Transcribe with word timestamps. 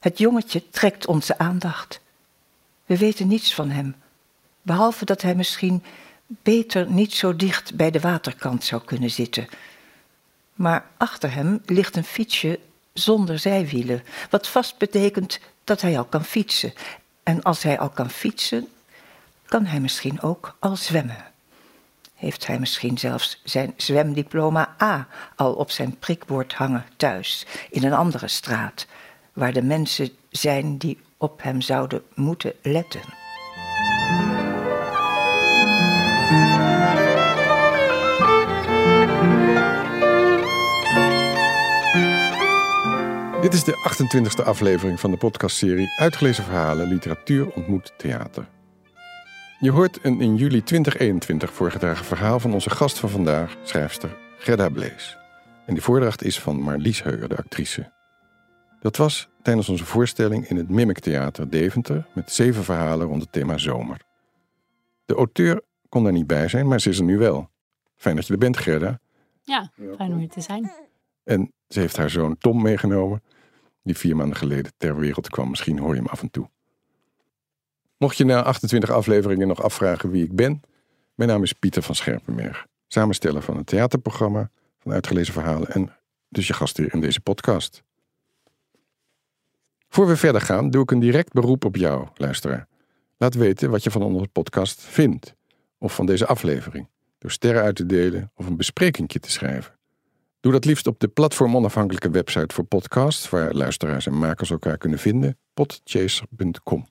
Het 0.00 0.18
jongetje 0.18 0.70
trekt 0.70 1.06
onze 1.06 1.38
aandacht. 1.38 2.00
We 2.86 2.96
weten 2.96 3.28
niets 3.28 3.54
van 3.54 3.70
hem, 3.70 3.94
behalve 4.62 5.04
dat 5.04 5.22
hij 5.22 5.34
misschien 5.34 5.84
beter 6.26 6.90
niet 6.90 7.14
zo 7.14 7.36
dicht 7.36 7.74
bij 7.74 7.90
de 7.90 8.00
waterkant 8.00 8.64
zou 8.64 8.82
kunnen 8.84 9.10
zitten. 9.10 9.48
Maar 10.54 10.86
achter 10.96 11.32
hem 11.34 11.62
ligt 11.66 11.96
een 11.96 12.04
fietsje 12.04 12.58
zonder 12.92 13.38
zijwielen, 13.38 14.02
wat 14.30 14.48
vast 14.48 14.78
betekent 14.78 15.40
dat 15.64 15.80
hij 15.80 15.98
al 15.98 16.04
kan 16.04 16.24
fietsen. 16.24 16.72
En 17.22 17.42
als 17.42 17.62
hij 17.62 17.78
al 17.78 17.88
kan 17.88 18.10
fietsen, 18.10 18.68
kan 19.46 19.66
hij 19.66 19.80
misschien 19.80 20.20
ook 20.20 20.56
al 20.58 20.76
zwemmen. 20.76 21.24
Heeft 22.14 22.46
hij 22.46 22.58
misschien 22.58 22.98
zelfs 22.98 23.40
zijn 23.44 23.74
zwemdiploma 23.76 24.76
A 24.82 25.08
al 25.36 25.52
op 25.52 25.70
zijn 25.70 25.98
prikbord 25.98 26.54
hangen 26.54 26.86
thuis, 26.96 27.46
in 27.70 27.84
een 27.84 27.92
andere 27.92 28.28
straat, 28.28 28.86
waar 29.40 29.52
de 29.52 29.62
mensen 29.62 30.08
zijn 30.30 30.78
die 30.78 30.98
op 31.16 31.42
hem 31.42 31.60
zouden 31.60 32.02
moeten 32.14 32.52
letten. 32.62 33.00
Dit 43.40 43.54
is 43.54 43.64
de 43.64 44.40
28e 44.40 44.44
aflevering 44.44 45.00
van 45.00 45.10
de 45.10 45.16
podcastserie 45.16 45.88
Uitgelezen 45.96 46.44
Verhalen 46.44 46.88
Literatuur 46.88 47.50
ontmoet 47.50 47.92
theater. 47.96 48.46
Je 49.58 49.70
hoort 49.70 49.98
een 50.02 50.20
in 50.20 50.36
juli 50.36 50.62
2021 50.62 51.52
voorgedragen 51.52 52.04
verhaal 52.04 52.40
van 52.40 52.52
onze 52.52 52.70
gast 52.70 52.98
van 52.98 53.08
vandaag, 53.08 53.56
schrijfster 53.62 54.16
Gerda 54.38 54.68
Blees. 54.68 55.16
En 55.66 55.74
die 55.74 55.82
voordracht 55.82 56.22
is 56.22 56.40
van 56.40 56.60
Marlies 56.60 57.02
Heuer, 57.02 57.28
de 57.28 57.36
actrice. 57.36 57.92
Dat 58.80 58.96
was 58.96 59.29
tijdens 59.42 59.68
onze 59.68 59.84
voorstelling 59.84 60.48
in 60.48 60.56
het 60.56 60.68
Mimic 60.68 60.98
Theater 60.98 61.50
Deventer 61.50 62.06
met 62.14 62.32
zeven 62.32 62.64
verhalen 62.64 63.06
rond 63.06 63.22
het 63.22 63.32
thema 63.32 63.58
zomer. 63.58 64.00
De 65.04 65.14
auteur 65.14 65.62
kon 65.88 66.02
daar 66.02 66.12
niet 66.12 66.26
bij 66.26 66.48
zijn, 66.48 66.68
maar 66.68 66.80
ze 66.80 66.88
is 66.88 66.98
er 66.98 67.04
nu 67.04 67.18
wel. 67.18 67.50
Fijn 67.96 68.16
dat 68.16 68.26
je 68.26 68.32
er 68.32 68.38
bent, 68.38 68.56
Gerda. 68.56 69.00
Ja, 69.42 69.70
fijn 69.96 70.12
om 70.12 70.18
hier 70.18 70.28
te 70.28 70.40
zijn. 70.40 70.72
En 71.24 71.52
ze 71.68 71.80
heeft 71.80 71.96
haar 71.96 72.10
zoon 72.10 72.38
Tom 72.38 72.62
meegenomen, 72.62 73.22
die 73.82 73.96
vier 73.96 74.16
maanden 74.16 74.36
geleden 74.36 74.72
ter 74.76 74.96
wereld 74.96 75.28
kwam. 75.28 75.48
Misschien 75.50 75.78
hoor 75.78 75.94
je 75.94 76.00
hem 76.00 76.10
af 76.10 76.22
en 76.22 76.30
toe. 76.30 76.50
Mocht 77.96 78.16
je 78.16 78.24
na 78.24 78.42
28 78.42 78.90
afleveringen 78.90 79.48
nog 79.48 79.62
afvragen 79.62 80.10
wie 80.10 80.24
ik 80.24 80.36
ben, 80.36 80.62
mijn 81.14 81.30
naam 81.30 81.42
is 81.42 81.52
Pieter 81.52 81.82
van 81.82 81.94
Scherpenberg, 81.94 82.66
samensteller 82.86 83.42
van 83.42 83.56
het 83.56 83.66
theaterprogramma 83.66 84.50
van 84.78 84.92
Uitgelezen 84.92 85.32
Verhalen 85.32 85.68
en 85.68 85.92
dus 86.28 86.46
je 86.46 86.52
gastheer 86.52 86.94
in 86.94 87.00
deze 87.00 87.20
podcast. 87.20 87.82
Voor 89.92 90.06
we 90.06 90.16
verder 90.16 90.40
gaan, 90.40 90.70
doe 90.70 90.82
ik 90.82 90.90
een 90.90 90.98
direct 90.98 91.32
beroep 91.32 91.64
op 91.64 91.76
jou, 91.76 92.06
luisteraar. 92.14 92.68
Laat 93.16 93.34
weten 93.34 93.70
wat 93.70 93.82
je 93.82 93.90
van 93.90 94.02
onze 94.02 94.28
podcast 94.28 94.80
vindt, 94.80 95.34
of 95.78 95.94
van 95.94 96.06
deze 96.06 96.26
aflevering, 96.26 96.88
door 97.18 97.30
sterren 97.30 97.62
uit 97.62 97.76
te 97.76 97.86
delen 97.86 98.30
of 98.34 98.46
een 98.46 98.56
besprekingje 98.56 99.18
te 99.18 99.30
schrijven. 99.30 99.78
Doe 100.40 100.52
dat 100.52 100.64
liefst 100.64 100.86
op 100.86 101.00
de 101.00 101.08
platformonafhankelijke 101.08 102.10
website 102.10 102.54
voor 102.54 102.64
podcasts, 102.64 103.30
waar 103.30 103.52
luisteraars 103.52 104.06
en 104.06 104.18
makers 104.18 104.50
elkaar 104.50 104.78
kunnen 104.78 104.98
vinden, 104.98 105.38
podchaser.com. 105.54 106.88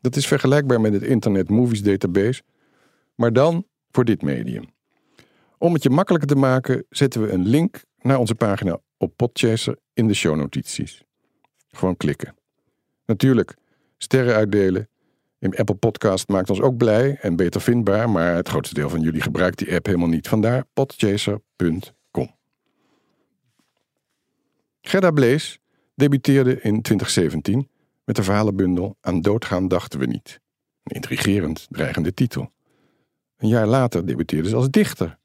Dat 0.00 0.16
is 0.16 0.26
vergelijkbaar 0.26 0.80
met 0.80 0.92
het 0.92 1.02
Internet 1.02 1.48
Movies 1.48 1.82
Database, 1.82 2.42
maar 3.14 3.32
dan 3.32 3.66
voor 3.90 4.04
dit 4.04 4.22
medium. 4.22 4.64
Om 5.58 5.72
het 5.72 5.82
je 5.82 5.90
makkelijker 5.90 6.28
te 6.28 6.36
maken, 6.36 6.86
zetten 6.90 7.22
we 7.22 7.30
een 7.30 7.46
link 7.46 7.82
naar 7.98 8.18
onze 8.18 8.34
pagina 8.34 8.78
op 8.96 9.16
Podchaser 9.16 9.78
in 9.92 10.08
de 10.08 10.14
shownotities. 10.14 11.04
Gewoon 11.76 11.96
klikken. 11.96 12.34
Natuurlijk, 13.06 13.54
sterren 13.96 14.34
uitdelen 14.34 14.88
in 15.44 15.56
Apple 15.56 15.74
Podcast 15.74 16.28
maakt 16.28 16.50
ons 16.50 16.60
ook 16.60 16.76
blij 16.76 17.18
en 17.20 17.36
beter 17.36 17.60
vindbaar, 17.60 18.10
maar 18.10 18.34
het 18.34 18.48
grootste 18.48 18.74
deel 18.74 18.88
van 18.88 19.00
jullie 19.00 19.20
gebruikt 19.20 19.58
die 19.58 19.74
app 19.74 19.86
helemaal 19.86 20.08
niet. 20.08 20.28
Vandaar 20.28 20.64
podchaser.com. 20.72 22.34
Gerda 24.80 25.10
Blees 25.10 25.58
debuteerde 25.94 26.60
in 26.60 26.82
2017 26.82 27.68
met 28.04 28.16
de 28.16 28.22
verhalenbundel 28.22 28.96
Aan 29.00 29.20
doodgaan 29.20 29.68
dachten 29.68 29.98
we 29.98 30.06
niet. 30.06 30.40
Een 30.82 30.94
intrigerend, 30.94 31.66
dreigende 31.70 32.14
titel. 32.14 32.52
Een 33.36 33.48
jaar 33.48 33.66
later 33.66 34.06
debuteerde 34.06 34.48
ze 34.48 34.56
als 34.56 34.70
dichter 34.70 35.18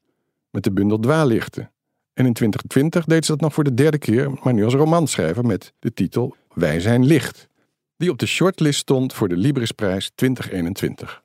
met 0.50 0.64
de 0.64 0.72
bundel 0.72 0.98
Dwaallichten. 0.98 1.72
En 2.14 2.26
in 2.26 2.32
2020 2.32 3.04
deed 3.04 3.24
ze 3.24 3.30
dat 3.30 3.40
nog 3.40 3.54
voor 3.54 3.64
de 3.64 3.74
derde 3.74 3.98
keer, 3.98 4.30
maar 4.42 4.54
nu 4.54 4.64
als 4.64 4.74
romanschrijver 4.74 5.46
met 5.46 5.72
de 5.78 5.92
titel 5.92 6.36
Wij 6.54 6.80
zijn 6.80 7.04
licht, 7.04 7.48
die 7.96 8.10
op 8.10 8.18
de 8.18 8.26
shortlist 8.26 8.78
stond 8.78 9.12
voor 9.12 9.28
de 9.28 9.36
Librisprijs 9.36 10.10
2021. 10.14 11.22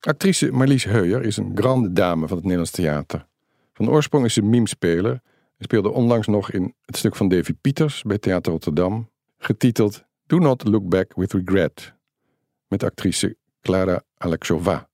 Actrice 0.00 0.52
Marlies 0.52 0.84
Heuer 0.84 1.22
is 1.22 1.36
een 1.36 1.52
grande 1.54 1.92
dame 1.92 2.26
van 2.26 2.36
het 2.36 2.44
Nederlands 2.44 2.70
theater. 2.70 3.26
Van 3.72 3.90
oorsprong 3.90 4.24
is 4.24 4.34
ze 4.34 4.42
mimespeler 4.42 5.12
en 5.56 5.64
speelde 5.64 5.90
onlangs 5.90 6.26
nog 6.26 6.50
in 6.50 6.74
het 6.84 6.96
stuk 6.96 7.16
van 7.16 7.28
Davy 7.28 7.52
Pieters 7.60 8.02
bij 8.02 8.18
Theater 8.18 8.52
Rotterdam 8.52 9.08
getiteld 9.38 10.04
Do 10.26 10.38
Not 10.38 10.68
Look 10.68 10.88
Back 10.88 11.12
with 11.14 11.32
Regret, 11.32 11.94
met 12.68 12.82
actrice 12.82 13.36
Clara 13.62 14.02
Alexova. 14.16 14.88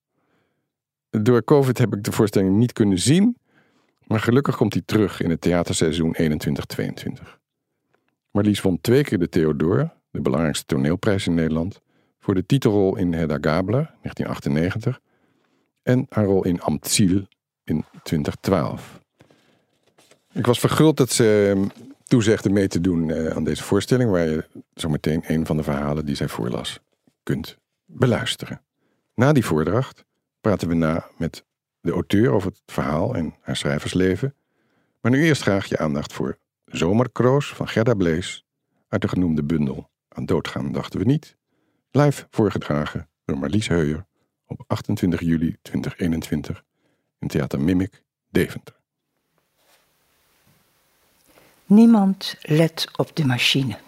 Door 1.10 1.44
COVID 1.44 1.78
heb 1.78 1.94
ik 1.94 2.02
de 2.02 2.12
voorstelling 2.12 2.56
niet 2.56 2.72
kunnen 2.72 2.98
zien, 2.98 3.36
maar 4.06 4.20
gelukkig 4.20 4.56
komt 4.56 4.72
hij 4.72 4.82
terug 4.86 5.20
in 5.20 5.30
het 5.30 5.40
theaterseizoen 5.40 6.16
21-22. 6.20 7.22
Marlies 8.30 8.60
won 8.60 8.80
twee 8.80 9.04
keer 9.04 9.18
de 9.18 9.28
Theodor, 9.28 9.90
de 10.10 10.20
belangrijkste 10.20 10.66
toneelprijs 10.66 11.26
in 11.26 11.34
Nederland, 11.34 11.80
voor 12.18 12.34
de 12.34 12.46
titelrol 12.46 12.96
in 12.96 13.12
Hedda 13.12 13.38
Gabler, 13.40 13.94
1998, 14.02 15.00
en 15.82 16.06
haar 16.08 16.24
rol 16.24 16.44
in 16.44 16.60
Amtziel 16.60 17.26
in 17.64 17.84
2012. 18.02 19.00
Ik 20.32 20.46
was 20.46 20.58
verguld 20.58 20.96
dat 20.96 21.10
ze 21.10 21.56
toezegde 22.04 22.50
mee 22.50 22.68
te 22.68 22.80
doen 22.80 23.08
uh, 23.08 23.26
aan 23.26 23.44
deze 23.44 23.62
voorstelling, 23.62 24.10
waar 24.10 24.28
je 24.28 24.44
zometeen 24.74 25.24
een 25.26 25.46
van 25.46 25.56
de 25.56 25.62
verhalen 25.62 26.06
die 26.06 26.16
zij 26.16 26.28
voorlas 26.28 26.80
kunt 27.22 27.58
beluisteren. 27.84 28.62
Na 29.14 29.32
die 29.32 29.44
voordracht 29.44 30.04
praten 30.40 30.68
we 30.68 30.74
na 30.74 31.06
met 31.16 31.44
de 31.84 31.92
auteur 31.92 32.32
over 32.32 32.48
het 32.48 32.62
verhaal 32.66 33.14
en 33.14 33.34
haar 33.40 33.56
schrijversleven. 33.56 34.34
Maar 35.00 35.12
nu 35.12 35.24
eerst 35.24 35.42
graag 35.42 35.66
je 35.66 35.78
aandacht 35.78 36.12
voor 36.12 36.38
Zomerkroos 36.64 37.48
van 37.54 37.68
Gerda 37.68 37.94
Blees 37.94 38.46
uit 38.88 39.02
de 39.02 39.08
genoemde 39.08 39.42
bundel 39.42 39.90
Aan 40.08 40.26
doodgaan 40.26 40.72
dachten 40.72 40.98
we 40.98 41.04
niet. 41.04 41.36
Live 41.90 42.26
voorgedragen 42.30 43.08
door 43.24 43.38
Marlies 43.38 43.68
Heuer 43.68 44.06
op 44.46 44.64
28 44.66 45.20
juli 45.20 45.56
2021 45.62 46.64
in 47.18 47.28
Theater 47.28 47.60
Mimic, 47.60 48.02
Deventer. 48.30 48.74
Niemand 51.66 52.36
let 52.40 52.88
op 52.96 53.16
de 53.16 53.24
machine. 53.26 53.78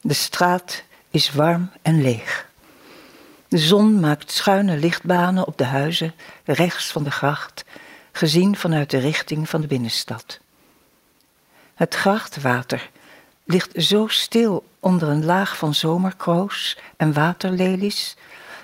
De 0.00 0.14
straat 0.14 0.84
is 1.10 1.32
warm 1.32 1.70
en 1.82 2.02
leeg. 2.02 2.49
De 3.50 3.58
zon 3.58 4.00
maakt 4.00 4.30
schuine 4.30 4.76
lichtbanen 4.76 5.46
op 5.46 5.58
de 5.58 5.64
huizen 5.64 6.14
rechts 6.44 6.92
van 6.92 7.04
de 7.04 7.10
gracht, 7.10 7.64
gezien 8.12 8.56
vanuit 8.56 8.90
de 8.90 8.98
richting 8.98 9.48
van 9.48 9.60
de 9.60 9.66
binnenstad. 9.66 10.40
Het 11.74 11.94
grachtwater 11.94 12.90
ligt 13.44 13.70
zo 13.82 14.06
stil 14.06 14.64
onder 14.80 15.08
een 15.08 15.24
laag 15.24 15.56
van 15.56 15.74
zomerkroos 15.74 16.78
en 16.96 17.12
waterlelies 17.12 18.16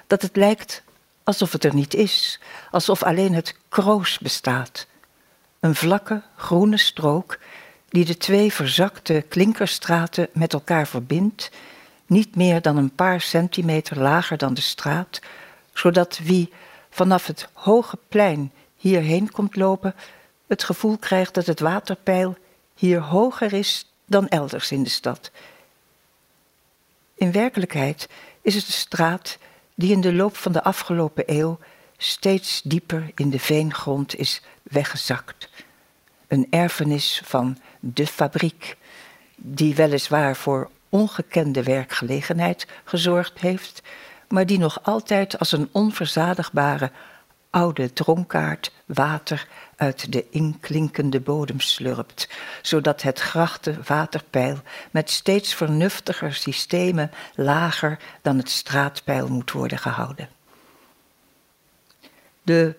dat 0.06 0.22
het 0.22 0.36
lijkt 0.36 0.82
alsof 1.24 1.52
het 1.52 1.64
er 1.64 1.74
niet 1.74 1.94
is, 1.94 2.40
alsof 2.70 3.02
alleen 3.02 3.34
het 3.34 3.54
kroos 3.68 4.18
bestaat. 4.18 4.86
Een 5.60 5.74
vlakke 5.74 6.22
groene 6.36 6.76
strook 6.76 7.38
die 7.88 8.04
de 8.04 8.16
twee 8.16 8.52
verzakte 8.52 9.24
klinkerstraten 9.28 10.28
met 10.32 10.52
elkaar 10.52 10.86
verbindt, 10.86 11.50
niet 12.06 12.36
meer 12.36 12.62
dan 12.62 12.76
een 12.76 12.94
paar 12.94 13.20
centimeter 13.20 13.98
lager 13.98 14.36
dan 14.38 14.54
de 14.54 14.60
straat, 14.60 15.20
zodat 15.72 16.18
wie 16.22 16.52
vanaf 16.90 17.26
het 17.26 17.48
hoge 17.52 17.98
plein 18.08 18.52
hierheen 18.76 19.30
komt 19.30 19.56
lopen, 19.56 19.94
het 20.46 20.64
gevoel 20.64 20.96
krijgt 20.96 21.34
dat 21.34 21.46
het 21.46 21.60
waterpeil 21.60 22.36
hier 22.74 23.00
hoger 23.00 23.52
is 23.52 23.92
dan 24.06 24.28
elders 24.28 24.72
in 24.72 24.82
de 24.82 24.88
stad. 24.88 25.30
In 27.14 27.32
werkelijkheid 27.32 28.08
is 28.42 28.54
het 28.54 28.66
de 28.66 28.72
straat 28.72 29.38
die 29.74 29.92
in 29.92 30.00
de 30.00 30.12
loop 30.12 30.36
van 30.36 30.52
de 30.52 30.62
afgelopen 30.62 31.24
eeuw 31.26 31.58
steeds 31.96 32.62
dieper 32.62 33.10
in 33.14 33.30
de 33.30 33.38
veengrond 33.38 34.16
is 34.16 34.42
weggezakt. 34.62 35.48
Een 36.28 36.46
erfenis 36.50 37.20
van 37.24 37.58
de 37.80 38.06
fabriek, 38.06 38.76
die 39.36 39.74
weliswaar 39.74 40.36
voor 40.36 40.70
ongekende 40.88 41.62
werkgelegenheid 41.62 42.66
gezorgd 42.84 43.38
heeft, 43.38 43.82
maar 44.28 44.46
die 44.46 44.58
nog 44.58 44.78
altijd 44.82 45.38
als 45.38 45.52
een 45.52 45.68
onverzadigbare 45.72 46.90
oude 47.50 47.92
dronkaard 47.92 48.72
water 48.86 49.48
uit 49.76 50.12
de 50.12 50.24
inklinkende 50.30 51.20
bodem 51.20 51.60
slurpt, 51.60 52.28
zodat 52.62 53.02
het 53.02 53.20
grachte 53.20 53.78
waterpeil 53.86 54.58
met 54.90 55.10
steeds 55.10 55.54
vernuftiger 55.54 56.34
systemen 56.34 57.10
lager 57.34 57.98
dan 58.22 58.38
het 58.38 58.50
straatpeil 58.50 59.28
moet 59.28 59.52
worden 59.52 59.78
gehouden. 59.78 60.28
De 62.42 62.74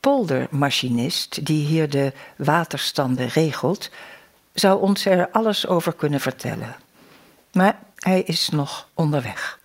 poldermachinist 0.00 1.46
die 1.46 1.66
hier 1.66 1.90
de 1.90 2.12
waterstanden 2.36 3.28
regelt, 3.28 3.90
zou 4.52 4.80
ons 4.80 5.04
er 5.04 5.30
alles 5.30 5.66
over 5.66 5.92
kunnen 5.92 6.20
vertellen. 6.20 6.76
Maar 7.52 7.78
hij 7.94 8.22
is 8.22 8.48
nog 8.48 8.88
onderweg. 8.94 9.60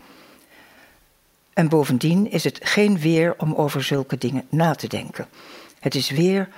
En 1.53 1.69
bovendien 1.69 2.31
is 2.31 2.43
het 2.43 2.59
geen 2.61 2.99
weer 2.99 3.33
om 3.37 3.53
over 3.53 3.83
zulke 3.83 4.17
dingen 4.17 4.47
na 4.49 4.75
te 4.75 4.87
denken. 4.87 5.27
Het 5.79 5.95
is 5.95 6.09
weer 6.09 6.49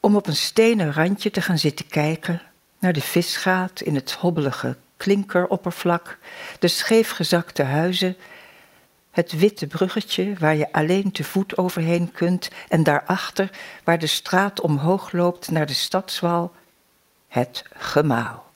om 0.00 0.16
op 0.16 0.26
een 0.26 0.36
stenen 0.36 0.92
randje 0.92 1.30
te 1.30 1.40
gaan 1.40 1.58
zitten 1.58 1.86
kijken 1.86 2.42
naar 2.78 2.92
de 2.92 3.00
visgaat 3.00 3.80
in 3.80 3.94
het 3.94 4.12
hobbelige 4.12 4.76
klinkeroppervlak, 4.96 6.18
de 6.58 6.68
scheefgezakte 6.68 7.62
huizen, 7.62 8.16
het 9.10 9.32
witte 9.38 9.66
bruggetje 9.66 10.34
waar 10.38 10.56
je 10.56 10.72
alleen 10.72 11.12
te 11.12 11.24
voet 11.24 11.56
overheen 11.56 12.12
kunt 12.12 12.50
en 12.68 12.82
daarachter 12.82 13.50
waar 13.84 13.98
de 13.98 14.06
straat 14.06 14.60
omhoog 14.60 15.12
loopt 15.12 15.50
naar 15.50 15.66
de 15.66 15.74
stadswal, 15.74 16.52
het 17.28 17.64
gemaal 17.72 18.49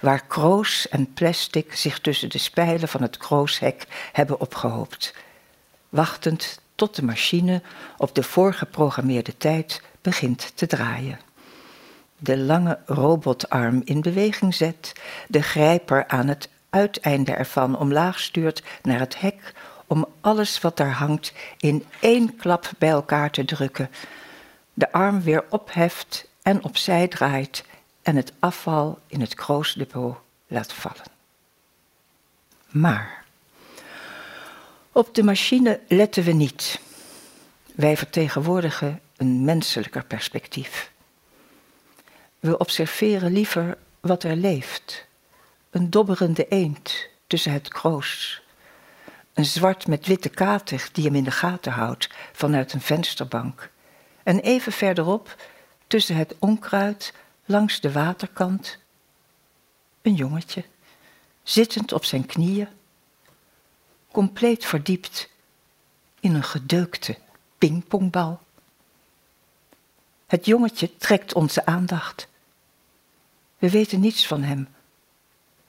waar 0.00 0.24
kroos 0.26 0.88
en 0.88 1.12
plastic 1.12 1.74
zich 1.74 2.00
tussen 2.00 2.30
de 2.30 2.38
spijlen 2.38 2.88
van 2.88 3.02
het 3.02 3.16
krooshek 3.16 3.86
hebben 4.12 4.40
opgehoopt, 4.40 5.14
wachtend 5.88 6.60
tot 6.74 6.96
de 6.96 7.04
machine 7.04 7.62
op 7.96 8.14
de 8.14 8.22
voorgeprogrammeerde 8.22 9.36
tijd 9.36 9.82
begint 10.02 10.52
te 10.54 10.66
draaien. 10.66 11.20
De 12.16 12.38
lange 12.38 12.78
robotarm 12.86 13.82
in 13.84 14.00
beweging 14.00 14.54
zet, 14.54 14.92
de 15.28 15.42
grijper 15.42 16.06
aan 16.06 16.28
het 16.28 16.48
uiteinde 16.70 17.32
ervan 17.32 17.78
omlaag 17.78 18.20
stuurt 18.20 18.62
naar 18.82 18.98
het 18.98 19.20
hek 19.20 19.54
om 19.86 20.06
alles 20.20 20.60
wat 20.60 20.76
daar 20.76 20.92
hangt 20.92 21.32
in 21.58 21.84
één 22.00 22.36
klap 22.36 22.70
bij 22.78 22.88
elkaar 22.88 23.30
te 23.30 23.44
drukken, 23.44 23.90
de 24.74 24.92
arm 24.92 25.22
weer 25.22 25.44
opheft 25.48 26.28
en 26.42 26.64
opzij 26.64 27.08
draait 27.08 27.64
en 28.02 28.16
het 28.16 28.32
afval 28.38 28.98
in 29.06 29.20
het 29.20 29.34
kroosdepot 29.34 30.16
laat 30.46 30.72
vallen. 30.72 31.04
Maar 32.68 33.24
op 34.92 35.14
de 35.14 35.22
machine 35.22 35.80
letten 35.88 36.24
we 36.24 36.32
niet. 36.32 36.80
Wij 37.74 37.96
vertegenwoordigen 37.96 39.00
een 39.16 39.44
menselijker 39.44 40.04
perspectief. 40.04 40.90
We 42.38 42.58
observeren 42.58 43.32
liever 43.32 43.78
wat 44.00 44.22
er 44.22 44.36
leeft. 44.36 45.06
Een 45.70 45.90
dobberende 45.90 46.48
eend 46.48 47.08
tussen 47.26 47.52
het 47.52 47.68
kroos. 47.68 48.42
Een 49.32 49.44
zwart 49.44 49.86
met 49.86 50.06
witte 50.06 50.28
kater 50.28 50.88
die 50.92 51.04
hem 51.04 51.14
in 51.14 51.24
de 51.24 51.30
gaten 51.30 51.72
houdt 51.72 52.08
vanuit 52.32 52.72
een 52.72 52.80
vensterbank. 52.80 53.70
En 54.22 54.40
even 54.40 54.72
verderop, 54.72 55.36
tussen 55.86 56.16
het 56.16 56.34
onkruid, 56.38 57.12
langs 57.50 57.80
de 57.80 57.92
waterkant, 57.92 58.78
een 60.02 60.14
jongetje, 60.14 60.64
zittend 61.42 61.92
op 61.92 62.04
zijn 62.04 62.26
knieën, 62.26 62.68
compleet 64.10 64.64
verdiept 64.64 65.28
in 66.20 66.34
een 66.34 66.42
gedeukte 66.42 67.18
pingpongbal. 67.58 68.40
Het 70.26 70.46
jongetje 70.46 70.96
trekt 70.96 71.34
onze 71.34 71.66
aandacht. 71.66 72.28
We 73.58 73.70
weten 73.70 74.00
niets 74.00 74.26
van 74.26 74.42
hem, 74.42 74.68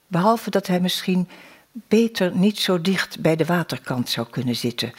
behalve 0.08 0.50
dat 0.50 0.68
hij 0.68 0.80
misschien 0.80 1.30
beter 1.72 2.36
niet 2.36 2.60
zo 2.60 2.82
dicht 2.82 3.20
bij 3.20 3.36
de 3.36 3.46
waterkant 3.46 4.10
zou 4.10 4.28
kunnen 4.30 4.56
zitten. 4.56 4.94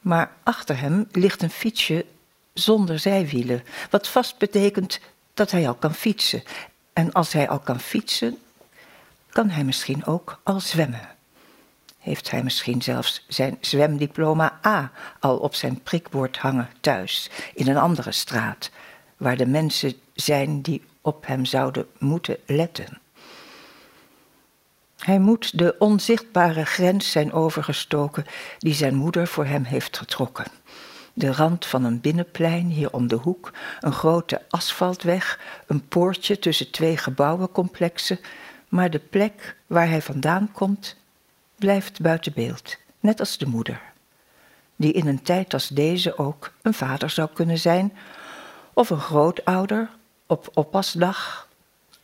Maar 0.00 0.32
achter 0.42 0.78
hem 0.78 1.08
ligt 1.12 1.42
een 1.42 1.50
fietsje 1.50 2.06
zonder 2.52 2.98
zijwielen, 2.98 3.64
wat 3.90 4.08
vast 4.08 4.38
betekent 4.38 5.00
dat 5.34 5.50
hij 5.50 5.68
al 5.68 5.74
kan 5.74 5.94
fietsen. 5.94 6.42
En 6.92 7.12
als 7.12 7.32
hij 7.32 7.48
al 7.48 7.58
kan 7.58 7.80
fietsen, 7.80 8.38
kan 9.30 9.50
hij 9.50 9.64
misschien 9.64 10.04
ook 10.04 10.40
al 10.42 10.60
zwemmen. 10.60 11.08
Heeft 11.98 12.30
hij 12.30 12.42
misschien 12.42 12.82
zelfs 12.82 13.24
zijn 13.28 13.58
zwemdiploma 13.60 14.60
A 14.66 14.92
al 15.20 15.38
op 15.38 15.54
zijn 15.54 15.82
prikbord 15.82 16.38
hangen 16.38 16.70
thuis, 16.80 17.30
in 17.54 17.68
een 17.68 17.76
andere 17.76 18.12
straat, 18.12 18.70
waar 19.16 19.36
de 19.36 19.46
mensen 19.46 19.94
zijn 20.14 20.62
die 20.62 20.84
op 21.00 21.26
hem 21.26 21.44
zouden 21.44 21.86
moeten 21.98 22.36
letten. 22.46 23.00
Hij 24.98 25.18
moet 25.18 25.58
de 25.58 25.74
onzichtbare 25.78 26.64
grens 26.64 27.10
zijn 27.10 27.32
overgestoken 27.32 28.26
die 28.58 28.74
zijn 28.74 28.94
moeder 28.94 29.26
voor 29.26 29.44
hem 29.46 29.64
heeft 29.64 29.96
getrokken 29.96 30.46
de 31.12 31.32
rand 31.32 31.66
van 31.66 31.84
een 31.84 32.00
binnenplein 32.00 32.66
hier 32.66 32.92
om 32.92 33.06
de 33.06 33.16
hoek, 33.16 33.52
een 33.80 33.92
grote 33.92 34.42
asfaltweg, 34.48 35.40
een 35.66 35.88
poortje 35.88 36.38
tussen 36.38 36.70
twee 36.70 36.96
gebouwencomplexen, 36.96 38.18
maar 38.68 38.90
de 38.90 38.98
plek 38.98 39.56
waar 39.66 39.88
hij 39.88 40.02
vandaan 40.02 40.52
komt 40.52 40.96
blijft 41.56 42.00
buiten 42.00 42.32
beeld, 42.34 42.76
net 43.00 43.20
als 43.20 43.38
de 43.38 43.46
moeder, 43.46 43.80
die 44.76 44.92
in 44.92 45.06
een 45.06 45.22
tijd 45.22 45.54
als 45.54 45.68
deze 45.68 46.18
ook 46.18 46.52
een 46.62 46.74
vader 46.74 47.10
zou 47.10 47.28
kunnen 47.32 47.58
zijn, 47.58 47.92
of 48.72 48.90
een 48.90 49.00
grootouder 49.00 49.90
op 50.26 50.48
oppasdag, 50.54 51.48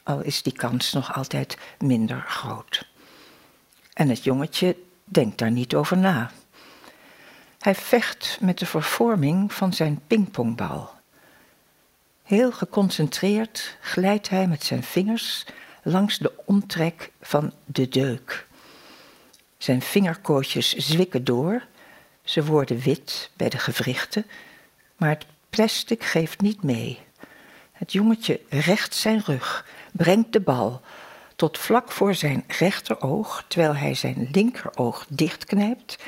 al 0.03 0.21
is 0.21 0.43
die 0.43 0.53
kans 0.53 0.93
nog 0.93 1.15
altijd 1.15 1.59
minder 1.79 2.25
groot. 2.27 2.87
En 3.93 4.09
het 4.09 4.25
jongetje 4.25 4.77
denkt 5.05 5.39
daar 5.39 5.51
niet 5.51 5.75
over 5.75 5.97
na. 5.97 6.31
Hij 7.59 7.75
vecht 7.75 8.39
met 8.41 8.59
de 8.59 8.67
vervorming 8.67 9.53
van 9.53 9.73
zijn 9.73 10.01
pingpongbal. 10.07 10.91
Heel 12.23 12.53
geconcentreerd 12.53 13.77
glijdt 13.81 14.29
hij 14.29 14.47
met 14.47 14.65
zijn 14.65 14.83
vingers 14.83 15.47
langs 15.83 16.19
de 16.19 16.33
omtrek 16.45 17.11
van 17.21 17.53
de 17.65 17.89
deuk. 17.89 18.47
Zijn 19.57 19.83
vingerkootjes 19.83 20.75
zwikken 20.75 21.25
door, 21.25 21.67
ze 22.25 22.45
worden 22.45 22.79
wit 22.79 23.31
bij 23.37 23.49
de 23.49 23.59
gewrichten, 23.59 24.27
maar 24.97 25.09
het 25.09 25.27
plastic 25.51 26.05
geeft 26.05 26.41
niet 26.41 26.63
mee. 26.63 26.99
Het 27.73 27.93
jongetje 27.93 28.41
recht 28.49 28.95
zijn 28.95 29.23
rug, 29.25 29.67
brengt 29.93 30.33
de 30.33 30.41
bal 30.41 30.81
tot 31.37 31.59
vlak 31.59 31.91
voor 31.91 32.15
zijn 32.15 32.45
rechteroog, 32.47 33.45
terwijl 33.49 33.77
hij 33.77 33.95
zijn 33.95 34.29
linkeroog 34.33 35.07
dichtknijpt 35.09 35.99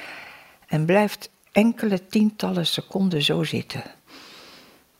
en 0.66 0.84
blijft 0.84 1.30
enkele 1.52 2.06
tientallen 2.06 2.66
seconden 2.66 3.22
zo 3.22 3.44
zitten. 3.44 3.82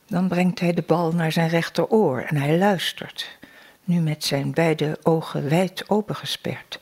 Dan 0.07 0.29
brengt 0.29 0.61
hij 0.61 0.73
de 0.73 0.83
bal 0.83 1.13
naar 1.13 1.33
zijn 1.33 1.49
rechteroor 1.49 2.21
en 2.21 2.37
hij 2.37 2.59
luistert, 2.59 3.39
nu 3.85 4.01
met 4.01 4.25
zijn 4.25 4.53
beide 4.53 4.99
ogen 5.03 5.49
wijd 5.49 5.89
opengesperd. 5.89 6.81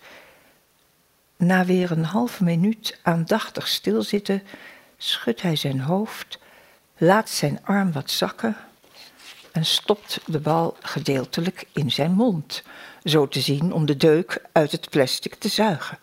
Na 1.37 1.65
weer 1.65 1.91
een 1.91 2.05
halve 2.05 2.45
minuut 2.45 2.99
aandachtig 3.03 3.69
stilzitten, 3.69 4.43
schudt 4.97 5.43
hij 5.43 5.57
zijn 5.57 5.81
hoofd, 5.81 6.39
laat 6.97 7.31
zijn 7.31 7.61
arm 7.65 7.93
wat 7.93 8.11
zakken 8.11 8.57
en 9.53 9.65
stopt 9.65 10.21
de 10.27 10.41
bal 10.41 10.77
gedeeltelijk 10.81 11.65
in 11.73 11.91
zijn 11.91 12.13
mond, 12.13 12.63
zo 13.05 13.29
te 13.29 13.41
zien 13.41 13.73
om 13.73 13.87
de 13.87 13.97
deuk 13.97 14.43
uit 14.53 14.73
het 14.73 14.91
plastic 14.91 15.35
te 15.35 15.49
zuigen. 15.49 15.99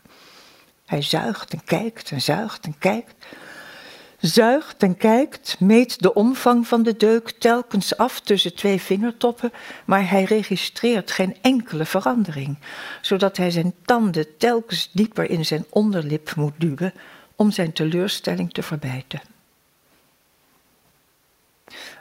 Hij 0.86 1.02
zuigt 1.02 1.54
en 1.54 1.64
kijkt 1.64 2.12
en 2.12 2.22
zuigt 2.22 2.66
en 2.66 2.78
kijkt 2.78 3.26
zuigt 4.26 4.84
en 4.84 4.98
kijkt, 4.98 5.60
meet 5.60 6.02
de 6.02 6.14
omvang 6.14 6.68
van 6.68 6.84
de 6.84 6.98
deuk 6.98 7.30
telkens 7.30 7.98
af 7.98 8.20
tussen 8.20 8.56
twee 8.56 8.82
vingertoppen, 8.82 9.52
maar 9.86 10.10
hij 10.10 10.24
registreert 10.24 11.12
geen 11.12 11.36
enkele 11.42 11.86
verandering, 11.86 12.58
zodat 13.02 13.38
hij 13.38 13.52
zijn 13.52 13.74
tanden 13.86 14.38
telkens 14.38 14.90
dieper 14.92 15.30
in 15.30 15.46
zijn 15.46 15.66
onderlip 15.70 16.36
moet 16.36 16.54
duwen 16.58 16.94
om 17.36 17.52
zijn 17.52 17.74
teleurstelling 17.74 18.54
te 18.54 18.64
verbijten. 18.64 19.22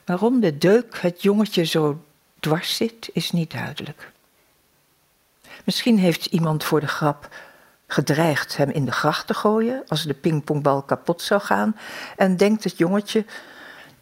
Waarom 0.05 0.41
de 0.41 0.59
deuk 0.59 0.99
het 1.01 1.23
jongetje 1.23 1.65
zo 1.65 2.05
dwars 2.41 2.77
zit, 2.77 3.11
is 3.13 3.31
niet 3.31 3.51
duidelijk. 3.51 4.13
Misschien 5.65 5.99
heeft 5.99 6.27
iemand 6.27 6.65
voor 6.65 6.81
de 6.81 6.87
grap 6.87 7.29
gedreigd 7.87 8.57
hem 8.57 8.71
in 8.71 8.85
de 8.85 8.93
gracht 8.93 9.27
te 9.27 9.35
gooien 9.35 9.83
als 9.87 10.03
de 10.03 10.15
pingpongbal 10.15 10.83
kapot 10.83 11.23
zou 11.23 11.41
gaan 11.41 11.77
en 12.17 12.37
denkt 12.37 12.65
het 12.65 12.79
jongetje 12.79 13.25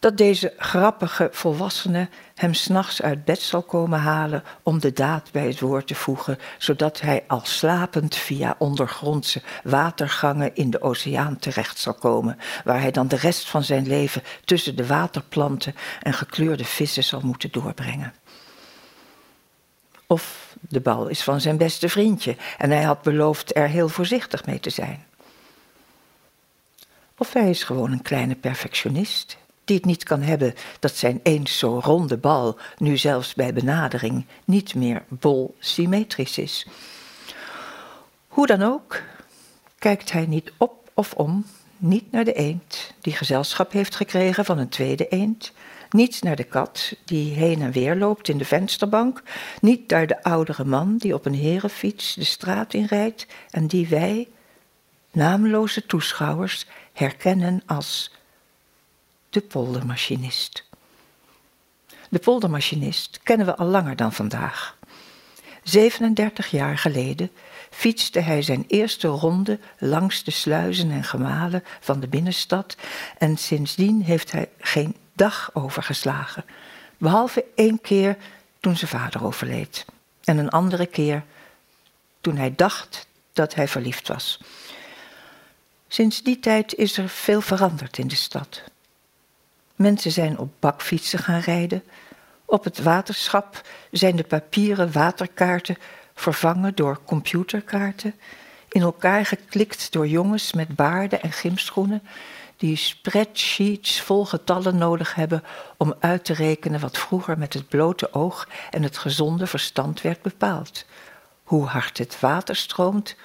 dat 0.03 0.17
deze 0.17 0.53
grappige 0.57 1.29
volwassene 1.31 2.09
hem 2.35 2.53
s'nachts 2.53 3.01
uit 3.01 3.25
bed 3.25 3.41
zal 3.41 3.61
komen 3.61 3.99
halen 3.99 4.43
om 4.63 4.79
de 4.79 4.93
daad 4.93 5.31
bij 5.31 5.47
het 5.47 5.59
woord 5.59 5.87
te 5.87 5.95
voegen, 5.95 6.39
zodat 6.57 7.01
hij 7.01 7.23
al 7.27 7.41
slapend 7.43 8.15
via 8.15 8.55
ondergrondse 8.57 9.41
watergangen 9.63 10.55
in 10.55 10.69
de 10.69 10.81
oceaan 10.81 11.37
terecht 11.37 11.79
zal 11.79 11.93
komen, 11.93 12.37
waar 12.63 12.81
hij 12.81 12.91
dan 12.91 13.07
de 13.07 13.15
rest 13.15 13.49
van 13.49 13.63
zijn 13.63 13.87
leven 13.87 14.23
tussen 14.45 14.75
de 14.75 14.87
waterplanten 14.87 15.75
en 16.01 16.13
gekleurde 16.13 16.65
vissen 16.65 17.03
zal 17.03 17.21
moeten 17.23 17.51
doorbrengen. 17.51 18.13
Of 20.07 20.52
de 20.69 20.79
bal 20.79 21.07
is 21.07 21.23
van 21.23 21.41
zijn 21.41 21.57
beste 21.57 21.89
vriendje 21.89 22.35
en 22.57 22.69
hij 22.69 22.83
had 22.83 23.01
beloofd 23.01 23.55
er 23.55 23.67
heel 23.67 23.89
voorzichtig 23.89 24.45
mee 24.45 24.59
te 24.59 24.69
zijn. 24.69 25.05
Of 27.17 27.33
hij 27.33 27.49
is 27.49 27.63
gewoon 27.63 27.91
een 27.91 28.01
kleine 28.01 28.35
perfectionist 28.35 29.37
die 29.65 29.75
het 29.75 29.85
niet 29.85 30.03
kan 30.03 30.21
hebben 30.21 30.53
dat 30.79 30.95
zijn 30.95 31.19
eens 31.23 31.57
zo 31.57 31.79
ronde 31.83 32.17
bal 32.17 32.57
nu 32.77 32.97
zelfs 32.97 33.33
bij 33.33 33.53
benadering 33.53 34.25
niet 34.45 34.75
meer 34.75 35.03
bol 35.07 35.55
symmetrisch 35.59 36.37
is. 36.37 36.67
Hoe 38.27 38.47
dan 38.47 38.61
ook, 38.61 39.01
kijkt 39.79 40.11
hij 40.11 40.25
niet 40.25 40.51
op 40.57 40.89
of 40.93 41.13
om, 41.13 41.45
niet 41.77 42.11
naar 42.11 42.23
de 42.23 42.33
eend 42.33 42.93
die 43.01 43.13
gezelschap 43.13 43.71
heeft 43.71 43.95
gekregen 43.95 44.45
van 44.45 44.57
een 44.57 44.69
tweede 44.69 45.07
eend, 45.07 45.51
niet 45.93 46.23
naar 46.23 46.35
de 46.35 46.43
kat 46.43 46.95
die 47.05 47.33
heen 47.33 47.61
en 47.61 47.71
weer 47.71 47.95
loopt 47.95 48.29
in 48.29 48.37
de 48.37 48.45
vensterbank, 48.45 49.23
niet 49.61 49.89
naar 49.89 50.07
de 50.07 50.23
oudere 50.23 50.65
man 50.65 50.97
die 50.97 51.13
op 51.13 51.25
een 51.25 51.35
herenfiets 51.35 52.13
de 52.13 52.23
straat 52.23 52.73
inrijdt 52.73 53.27
en 53.49 53.67
die 53.67 53.87
wij, 53.87 54.27
naamloze 55.11 55.85
toeschouwers, 55.85 56.65
herkennen 56.93 57.61
als 57.65 58.11
de 59.29 59.41
poldermachinist. 59.41 60.63
De 62.09 62.19
poldermachinist 62.19 63.19
kennen 63.23 63.45
we 63.45 63.55
al 63.55 63.65
langer 63.65 63.95
dan 63.95 64.13
vandaag. 64.13 64.77
37 65.63 66.51
jaar 66.51 66.77
geleden 66.77 67.31
fietste 67.69 68.19
hij 68.19 68.41
zijn 68.41 68.65
eerste 68.67 69.07
ronde 69.07 69.59
langs 69.77 70.23
de 70.23 70.31
sluizen 70.31 70.91
en 70.91 71.03
gemalen 71.03 71.63
van 71.79 71.99
de 71.99 72.07
binnenstad 72.07 72.77
en 73.17 73.37
sindsdien 73.37 74.01
heeft 74.01 74.31
hij 74.31 74.49
geen 74.59 74.95
dag 75.13 75.49
overgeslagen, 75.53 76.45
behalve 76.97 77.45
één 77.55 77.81
keer 77.81 78.17
toen 78.59 78.77
zijn 78.77 78.91
vader 78.91 79.23
overleed 79.23 79.85
en 80.23 80.37
een 80.37 80.49
andere 80.49 80.85
keer 80.85 81.23
toen 82.21 82.37
hij 82.37 82.53
dacht 82.55 83.07
dat 83.33 83.55
hij 83.55 83.67
verliefd 83.67 84.07
was. 84.07 84.39
Sinds 85.87 86.23
die 86.23 86.39
tijd 86.39 86.75
is 86.75 86.97
er 86.97 87.09
veel 87.09 87.41
veranderd 87.41 87.97
in 87.97 88.07
de 88.07 88.15
stad. 88.15 88.63
Mensen 89.75 90.11
zijn 90.11 90.37
op 90.37 90.51
bakfietsen 90.59 91.19
gaan 91.19 91.39
rijden. 91.39 91.83
Op 92.45 92.63
het 92.63 92.81
waterschap 92.81 93.61
zijn 93.91 94.15
de 94.15 94.23
papieren 94.23 94.91
waterkaarten 94.91 95.77
vervangen 96.13 96.75
door 96.75 96.99
computerkaarten, 97.05 98.15
in 98.69 98.81
elkaar 98.81 99.25
geklikt 99.25 99.91
door 99.91 100.07
jongens 100.07 100.53
met 100.53 100.75
baarden 100.75 101.21
en 101.21 101.31
gymschoenen 101.31 102.03
die 102.57 102.75
spreadsheets 102.75 104.01
vol 104.01 104.25
getallen 104.25 104.77
nodig 104.77 105.15
hebben 105.15 105.43
om 105.77 105.93
uit 105.99 106.25
te 106.25 106.33
rekenen 106.33 106.79
wat 106.79 106.97
vroeger 106.97 107.37
met 107.37 107.53
het 107.53 107.67
blote 107.67 108.13
oog 108.13 108.47
en 108.69 108.83
het 108.83 108.97
gezonde 108.97 109.47
verstand 109.47 110.01
werd 110.01 110.21
bepaald. 110.21 110.85
Hoe 111.43 111.65
hard 111.65 111.97
het 111.97 112.19
water 112.19 112.55
stroomt, 112.55 113.15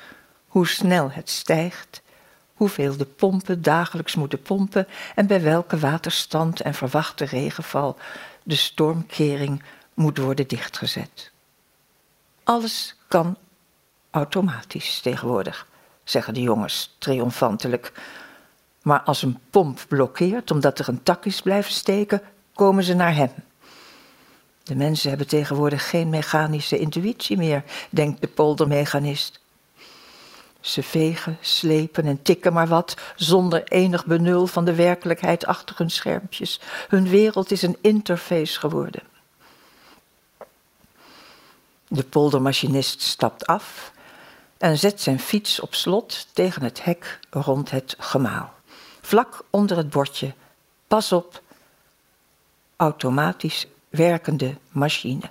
hoe 0.47 0.67
snel 0.67 1.11
het 1.11 1.31
stijgt, 1.31 2.03
hoeveel 2.55 2.97
de 2.97 3.05
pompen 3.05 3.63
dagelijks 3.63 4.15
moeten 4.15 4.43
pompen 4.43 4.87
en 5.15 5.27
bij 5.27 5.43
welke 5.43 5.79
waterstand 5.79 6.61
en 6.61 6.75
verwachte 6.75 7.25
regenval 7.25 7.97
de 8.43 8.57
stormkering 8.57 9.63
moet 9.95 10.19
worden 10.19 10.49
dichtgezet. 10.49 11.31
Alles 12.45 12.97
kan 13.09 13.37
automatisch 14.11 15.01
tegenwoordig, 15.01 15.67
zeggen 16.05 16.35
de 16.35 16.43
jongens 16.43 16.95
triomfantelijk. 16.99 17.93
Maar 18.83 19.01
als 19.01 19.23
een 19.23 19.39
pomp 19.51 19.85
blokkeert 19.89 20.51
omdat 20.51 20.79
er 20.79 20.89
een 20.89 21.03
tak 21.03 21.25
is 21.25 21.43
blijven 21.43 21.73
steken, 21.73 22.23
komen 22.55 22.85
ze 22.85 22.95
naar 22.95 23.15
hem. 23.15 23.31
De 24.63 24.77
mensen 24.77 25.09
hebben 25.09 25.27
tegenwoordig 25.27 25.91
geen 25.91 26.09
mechanische 26.09 26.79
intuïtie 26.79 27.37
meer, 27.37 27.65
denkt 27.91 28.21
de 28.21 28.29
poldermechanist. 28.29 29.41
Ze 30.61 30.83
vegen, 30.83 31.39
slepen 31.41 32.05
en 32.05 32.23
tikken 32.23 32.53
maar 32.53 32.67
wat, 32.67 32.97
zonder 33.17 33.65
enig 33.65 34.07
benul 34.07 34.47
van 34.47 34.65
de 34.65 34.75
werkelijkheid 34.75 35.47
achter 35.47 35.79
hun 35.79 35.91
schermpjes. 35.91 36.61
Hun 36.89 37.09
wereld 37.09 37.51
is 37.51 37.63
een 37.63 37.77
interface 37.81 38.59
geworden. 38.59 39.03
De 41.89 42.03
poldermachinist 42.05 43.03
stapt 43.03 43.47
af 43.47 43.93
en 44.59 44.79
zet 44.79 45.01
zijn 45.01 45.21
fiets 45.21 45.61
op 45.61 45.75
slot 45.75 46.27
tegen 46.33 46.63
het 46.63 46.85
hek 46.85 47.19
rond 47.31 47.71
het 47.71 47.97
gemaal. 47.99 48.58
Vlak 49.09 49.45
onder 49.51 49.77
het 49.77 49.91
bordje: 49.91 50.35
Pas 50.87 51.13
op, 51.13 51.43
automatisch 52.77 53.67
werkende 53.89 54.57
machine. 54.71 55.31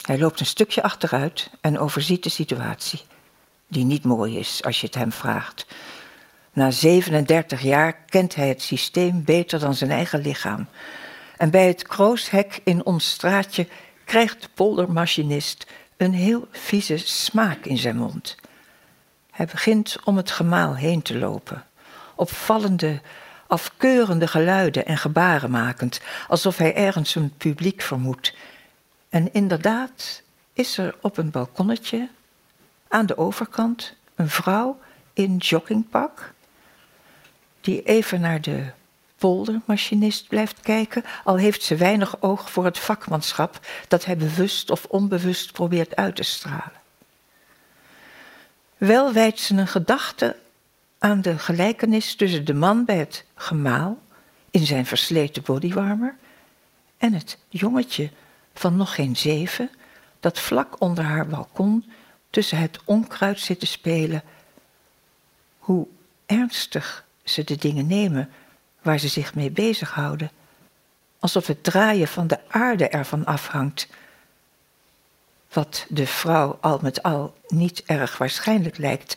Hij 0.00 0.18
loopt 0.18 0.40
een 0.40 0.46
stukje 0.46 0.82
achteruit 0.82 1.50
en 1.60 1.78
overziet 1.78 2.22
de 2.22 2.28
situatie 2.28 3.00
die 3.66 3.84
niet 3.84 4.04
mooi 4.04 4.38
is 4.38 4.64
als 4.64 4.80
je 4.80 4.86
het 4.86 4.94
hem 4.94 5.12
vraagt. 5.12 5.66
Na 6.52 6.70
37 6.70 7.62
jaar 7.62 7.92
kent 7.92 8.34
hij 8.34 8.48
het 8.48 8.62
systeem 8.62 9.24
beter 9.24 9.58
dan 9.58 9.74
zijn 9.74 9.90
eigen 9.90 10.20
lichaam. 10.20 10.66
En 11.36 11.50
bij 11.50 11.66
het 11.66 11.82
krooshek 11.82 12.60
in 12.64 12.84
ons 12.84 13.10
straatje 13.10 13.68
krijgt 14.04 14.42
de 14.42 14.48
poldermachinist 14.54 15.66
een 15.96 16.12
heel 16.12 16.48
vieze 16.52 16.96
smaak 16.96 17.64
in 17.64 17.78
zijn 17.78 17.96
mond. 17.96 18.36
Hij 19.30 19.46
begint 19.46 19.96
om 20.04 20.16
het 20.16 20.30
gemaal 20.30 20.76
heen 20.76 21.02
te 21.02 21.18
lopen, 21.18 21.66
opvallende, 22.18 23.00
afkeurende 23.46 24.26
geluiden 24.26 24.86
en 24.86 24.98
gebaren 24.98 25.50
makend, 25.50 26.00
alsof 26.28 26.56
hij 26.56 26.74
ergens 26.74 27.14
een 27.14 27.32
publiek 27.36 27.82
vermoedt. 27.82 28.34
En 29.08 29.32
inderdaad 29.32 30.22
is 30.52 30.78
er 30.78 30.94
op 31.00 31.16
een 31.16 31.30
balkonnetje 31.30 32.08
aan 32.88 33.06
de 33.06 33.16
overkant 33.16 33.94
een 34.14 34.28
vrouw 34.28 34.78
in 35.12 35.36
joggingpak, 35.36 36.32
die 37.60 37.82
even 37.82 38.20
naar 38.20 38.40
de 38.40 38.64
poldermachinist 39.16 40.28
blijft 40.28 40.60
kijken, 40.60 41.04
al 41.24 41.36
heeft 41.36 41.62
ze 41.62 41.76
weinig 41.76 42.22
oog 42.22 42.50
voor 42.50 42.64
het 42.64 42.78
vakmanschap 42.78 43.60
dat 43.88 44.04
hij 44.04 44.16
bewust 44.16 44.70
of 44.70 44.84
onbewust 44.84 45.52
probeert 45.52 45.96
uit 45.96 46.16
te 46.16 46.22
stralen. 46.22 46.72
Wel 48.76 49.12
wijdt 49.12 49.40
ze 49.40 49.54
een 49.54 49.66
gedachte 49.66 50.36
aan 50.98 51.20
de 51.20 51.38
gelijkenis 51.38 52.14
tussen 52.14 52.44
de 52.44 52.54
man 52.54 52.84
bij 52.84 52.96
het 52.96 53.24
gemaal 53.34 53.98
in 54.50 54.66
zijn 54.66 54.86
versleten 54.86 55.42
bodywarmer 55.42 56.16
en 56.98 57.12
het 57.12 57.38
jongetje 57.48 58.10
van 58.54 58.76
nog 58.76 58.94
geen 58.94 59.16
zeven 59.16 59.70
dat 60.20 60.38
vlak 60.38 60.80
onder 60.80 61.04
haar 61.04 61.26
balkon 61.26 61.92
tussen 62.30 62.58
het 62.58 62.78
onkruid 62.84 63.40
zitten 63.40 63.68
spelen, 63.68 64.22
hoe 65.58 65.86
ernstig 66.26 67.04
ze 67.24 67.44
de 67.44 67.56
dingen 67.56 67.86
nemen 67.86 68.30
waar 68.82 68.98
ze 68.98 69.08
zich 69.08 69.34
mee 69.34 69.50
bezighouden, 69.50 70.30
alsof 71.18 71.46
het 71.46 71.64
draaien 71.64 72.08
van 72.08 72.26
de 72.26 72.38
aarde 72.48 72.88
ervan 72.88 73.24
afhangt. 73.24 73.88
Wat 75.52 75.86
de 75.88 76.06
vrouw 76.06 76.58
al 76.60 76.78
met 76.82 77.02
al 77.02 77.34
niet 77.46 77.82
erg 77.86 78.18
waarschijnlijk 78.18 78.78
lijkt, 78.78 79.16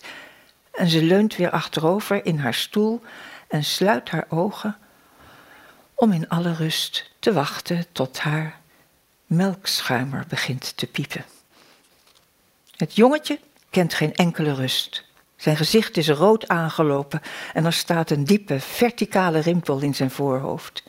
en 0.72 0.90
ze 0.90 1.04
leunt 1.04 1.36
weer 1.36 1.50
achterover 1.50 2.26
in 2.26 2.38
haar 2.38 2.54
stoel 2.54 3.02
en 3.48 3.64
sluit 3.64 4.10
haar 4.10 4.26
ogen 4.30 4.78
om 5.96 6.12
in 6.12 6.30
alle 6.30 6.54
rust 6.54 7.12
te 7.20 7.34
wachten 7.34 7.86
tot 7.92 8.20
haar 8.20 8.60
melkschuimer 9.26 10.26
begint 10.28 10.78
te 10.78 10.88
piepen. 10.88 11.26
Het 12.76 12.96
jongetje 12.96 13.40
kent 13.70 13.94
geen 13.94 14.16
enkele 14.16 14.54
rust. 14.54 15.06
Zijn 15.36 15.58
gezicht 15.58 15.98
is 15.98 16.10
rood 16.10 16.48
aangelopen 16.48 17.22
en 17.54 17.66
er 17.66 17.74
staat 17.74 18.10
een 18.10 18.24
diepe, 18.24 18.60
verticale 18.60 19.40
rimpel 19.40 19.80
in 19.80 19.96
zijn 19.96 20.12
voorhoofd. 20.12 20.84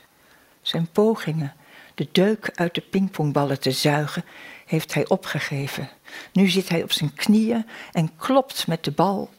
Zijn 0.62 0.88
pogingen 0.92 1.54
de 1.94 2.08
deuk 2.12 2.50
uit 2.54 2.74
de 2.74 2.80
pingpongballen 2.80 3.60
te 3.60 3.70
zuigen, 3.70 4.24
heeft 4.66 4.94
hij 4.94 5.08
opgegeven. 5.08 5.88
Nu 6.32 6.48
zit 6.48 6.68
hij 6.68 6.82
op 6.82 6.92
zijn 6.92 7.14
knieën 7.14 7.66
en 7.92 8.16
klopt 8.16 8.66
met 8.66 8.84
de 8.84 8.90
bal 8.90 9.30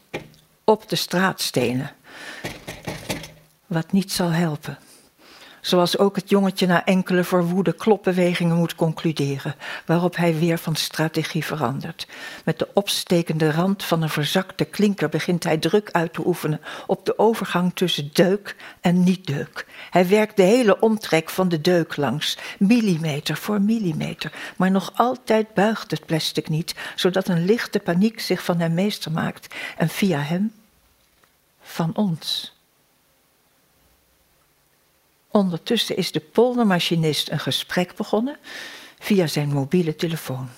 op 0.63 0.89
de 0.89 0.96
straatstenen. 0.96 1.91
Wat 3.65 3.91
niet 3.91 4.12
zal 4.12 4.29
helpen. 4.29 4.77
Zoals 5.63 5.98
ook 5.98 6.15
het 6.15 6.29
jongetje 6.29 6.67
na 6.67 6.86
enkele 6.86 7.24
verwoede 7.24 7.74
klopbewegingen 7.74 8.58
moet 8.58 8.75
concluderen, 8.75 9.55
waarop 9.86 10.15
hij 10.15 10.36
weer 10.39 10.58
van 10.58 10.75
strategie 10.75 11.46
verandert. 11.46 12.08
Met 12.46 12.60
de 12.60 12.67
opstekende 12.74 13.51
rand 13.51 13.84
van 13.84 14.01
een 14.01 14.10
verzakte 14.10 14.65
klinker 14.65 15.10
begint 15.10 15.43
hij 15.43 15.58
druk 15.58 15.89
uit 15.91 16.13
te 16.13 16.25
oefenen 16.25 16.62
op 16.88 17.05
de 17.05 17.17
overgang 17.20 17.72
tussen 17.74 18.10
deuk 18.13 18.55
en 18.82 19.03
niet-deuk. 19.03 19.65
Hij 19.89 20.08
werkt 20.08 20.38
de 20.38 20.43
hele 20.43 20.79
omtrek 20.79 21.29
van 21.29 21.50
de 21.50 21.62
deuk 21.62 21.96
langs, 21.98 22.38
millimeter 22.60 23.38
voor 23.38 23.62
millimeter, 23.62 24.32
maar 24.58 24.72
nog 24.72 24.91
altijd 24.96 25.53
buigt 25.53 25.91
het 25.91 26.05
plastic 26.05 26.50
niet, 26.50 26.75
zodat 26.96 27.27
een 27.27 27.46
lichte 27.46 27.79
paniek 27.79 28.20
zich 28.20 28.43
van 28.43 28.60
hem 28.60 28.74
meester 28.74 29.12
maakt 29.12 29.55
en 29.77 29.89
via 29.89 30.20
hem 30.20 30.53
van 31.62 31.91
ons. 31.96 32.52
Ondertussen 35.34 35.98
is 35.98 36.12
de 36.12 36.20
poldermachinist 36.20 37.32
een 37.32 37.40
gesprek 37.40 37.96
begonnen 37.96 38.38
via 39.00 39.28
zijn 39.28 39.50
mobiele 39.50 39.96
telefoon. 39.96 40.50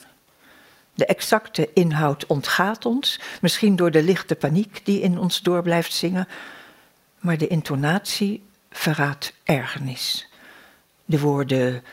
De 0.94 1.06
exacte 1.06 1.70
inhoud 1.74 2.26
ontgaat 2.26 2.86
ons, 2.86 3.20
misschien 3.42 3.76
door 3.76 3.92
de 3.92 4.04
lichte 4.04 4.36
paniek 4.36 4.86
die 4.86 5.02
in 5.02 5.20
ons 5.20 5.42
door 5.42 5.62
blijft 5.62 5.94
zingen, 5.94 6.28
maar 7.20 7.38
de 7.38 7.48
intonatie 7.48 8.44
verraadt 8.72 9.34
ergernis. 9.44 10.30
De 11.06 11.20
woorden 11.20 11.84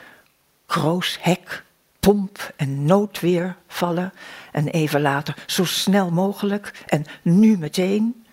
kroos, 0.67 1.19
hek, 1.21 1.65
pomp 2.01 2.53
en 2.57 2.85
noodweer 2.85 3.57
vallen 3.67 4.13
en 4.53 4.69
even 4.69 5.01
later 5.01 5.35
zo 5.47 5.65
snel 5.65 6.11
mogelijk 6.11 6.85
en 6.87 7.05
nu 7.23 7.59
meteen. 7.59 8.25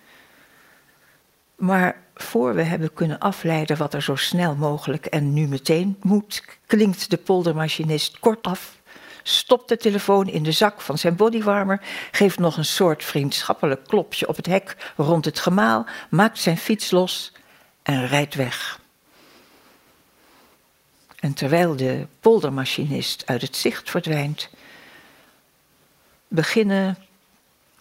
Maar 1.56 2.02
voor 2.22 2.54
we 2.54 2.62
hebben 2.62 2.92
kunnen 2.92 3.18
afleiden 3.18 3.76
wat 3.76 3.94
er 3.94 4.02
zo 4.02 4.16
snel 4.16 4.54
mogelijk 4.54 5.06
en 5.06 5.32
nu 5.32 5.46
meteen 5.46 5.96
moet, 6.02 6.44
klinkt 6.66 7.10
de 7.10 7.16
poldermachinist 7.16 8.18
kortaf, 8.18 8.78
stopt 9.22 9.68
de 9.68 9.76
telefoon 9.76 10.28
in 10.28 10.42
de 10.42 10.52
zak 10.52 10.80
van 10.80 10.98
zijn 10.98 11.16
bodywarmer, 11.16 11.80
geeft 12.10 12.38
nog 12.38 12.56
een 12.56 12.64
soort 12.64 13.04
vriendschappelijk 13.04 13.86
klopje 13.86 14.28
op 14.28 14.36
het 14.36 14.46
hek 14.46 14.92
rond 14.96 15.24
het 15.24 15.38
gemaal, 15.38 15.86
maakt 16.10 16.38
zijn 16.38 16.58
fiets 16.58 16.90
los 16.90 17.32
en 17.82 18.06
rijdt 18.06 18.34
weg. 18.34 18.80
En 21.20 21.34
terwijl 21.34 21.76
de 21.76 22.06
poldermachinist 22.20 23.22
uit 23.26 23.42
het 23.42 23.56
zicht 23.56 23.90
verdwijnt, 23.90 24.48
beginnen 26.28 26.98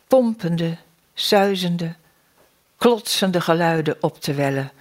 pompende, 0.08 0.78
suizende, 1.14 1.96
klotsende 2.80 3.42
geluiden 3.42 3.98
op 4.00 4.22
te 4.22 4.34
wellen 4.34 4.72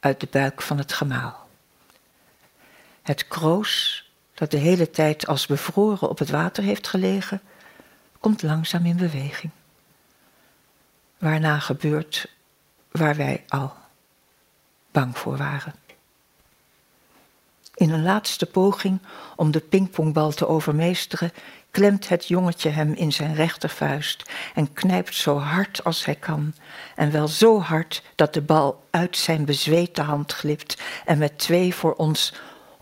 uit 0.00 0.20
de 0.20 0.28
buik 0.30 0.62
van 0.62 0.78
het 0.78 0.92
gemaal. 0.92 1.48
Het 3.02 3.28
kroos, 3.28 4.04
dat 4.34 4.50
de 4.50 4.56
hele 4.56 4.90
tijd 4.90 5.26
als 5.26 5.46
bevroren 5.46 6.08
op 6.08 6.18
het 6.18 6.30
water 6.30 6.62
heeft 6.62 6.88
gelegen, 6.88 7.40
komt 8.20 8.42
langzaam 8.42 8.86
in 8.86 8.96
beweging. 8.96 9.52
Waarna 11.18 11.58
gebeurt 11.58 12.30
waar 12.90 13.16
wij 13.16 13.44
al 13.48 13.74
bang 14.90 15.18
voor 15.18 15.36
waren. 15.36 15.74
In 17.74 17.90
een 17.90 18.02
laatste 18.02 18.46
poging 18.46 19.00
om 19.36 19.50
de 19.50 19.60
pingpongbal 19.60 20.30
te 20.32 20.46
overmeesteren, 20.46 21.32
klemt 21.70 22.08
het 22.08 22.28
jongetje 22.28 22.68
hem 22.68 22.92
in 22.92 23.12
zijn 23.12 23.34
rechtervuist 23.34 24.30
en 24.54 24.72
knijpt 24.72 25.14
zo 25.14 25.38
hard 25.38 25.84
als 25.84 26.04
hij 26.04 26.14
kan. 26.14 26.54
En 26.96 27.10
wel 27.10 27.28
zo 27.28 27.60
hard 27.60 28.02
dat 28.14 28.34
de 28.34 28.42
bal 28.42 28.84
uit 28.90 29.16
zijn 29.16 29.44
bezweete 29.44 30.02
hand 30.02 30.32
glipt 30.32 30.82
en 31.04 31.18
met 31.18 31.38
twee 31.38 31.74
voor 31.74 31.94
ons 31.94 32.34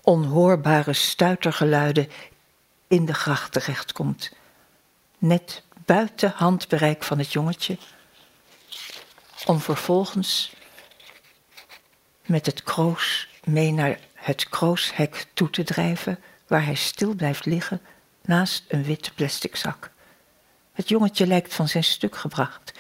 onhoorbare 0.02 0.92
stuitergeluiden 0.92 2.09
in 2.88 3.04
de 3.04 3.14
gracht 3.14 3.52
terechtkomt. 3.52 4.33
Net 5.18 5.62
buiten 5.85 6.33
handbereik 6.37 7.02
van 7.02 7.18
het 7.18 7.33
jongetje, 7.33 7.78
om 9.47 9.61
vervolgens 9.61 10.52
met 12.26 12.47
het 12.47 12.62
kroos 12.62 13.28
mee 13.45 13.73
naar 13.73 13.99
het 14.14 14.49
krooshek 14.49 15.26
toe 15.35 15.50
te 15.50 15.64
drijven, 15.64 16.18
waar 16.47 16.64
hij 16.64 16.75
stil 16.75 17.14
blijft 17.14 17.45
liggen 17.45 17.80
naast 18.28 18.64
een 18.68 18.82
witte 18.82 19.12
plastic 19.14 19.56
zak. 19.56 19.90
Het 20.73 20.88
jongetje 20.88 21.26
lijkt 21.26 21.54
van 21.54 21.68
zijn 21.68 21.85
stuk 21.85 22.16
gebracht. 22.16 22.73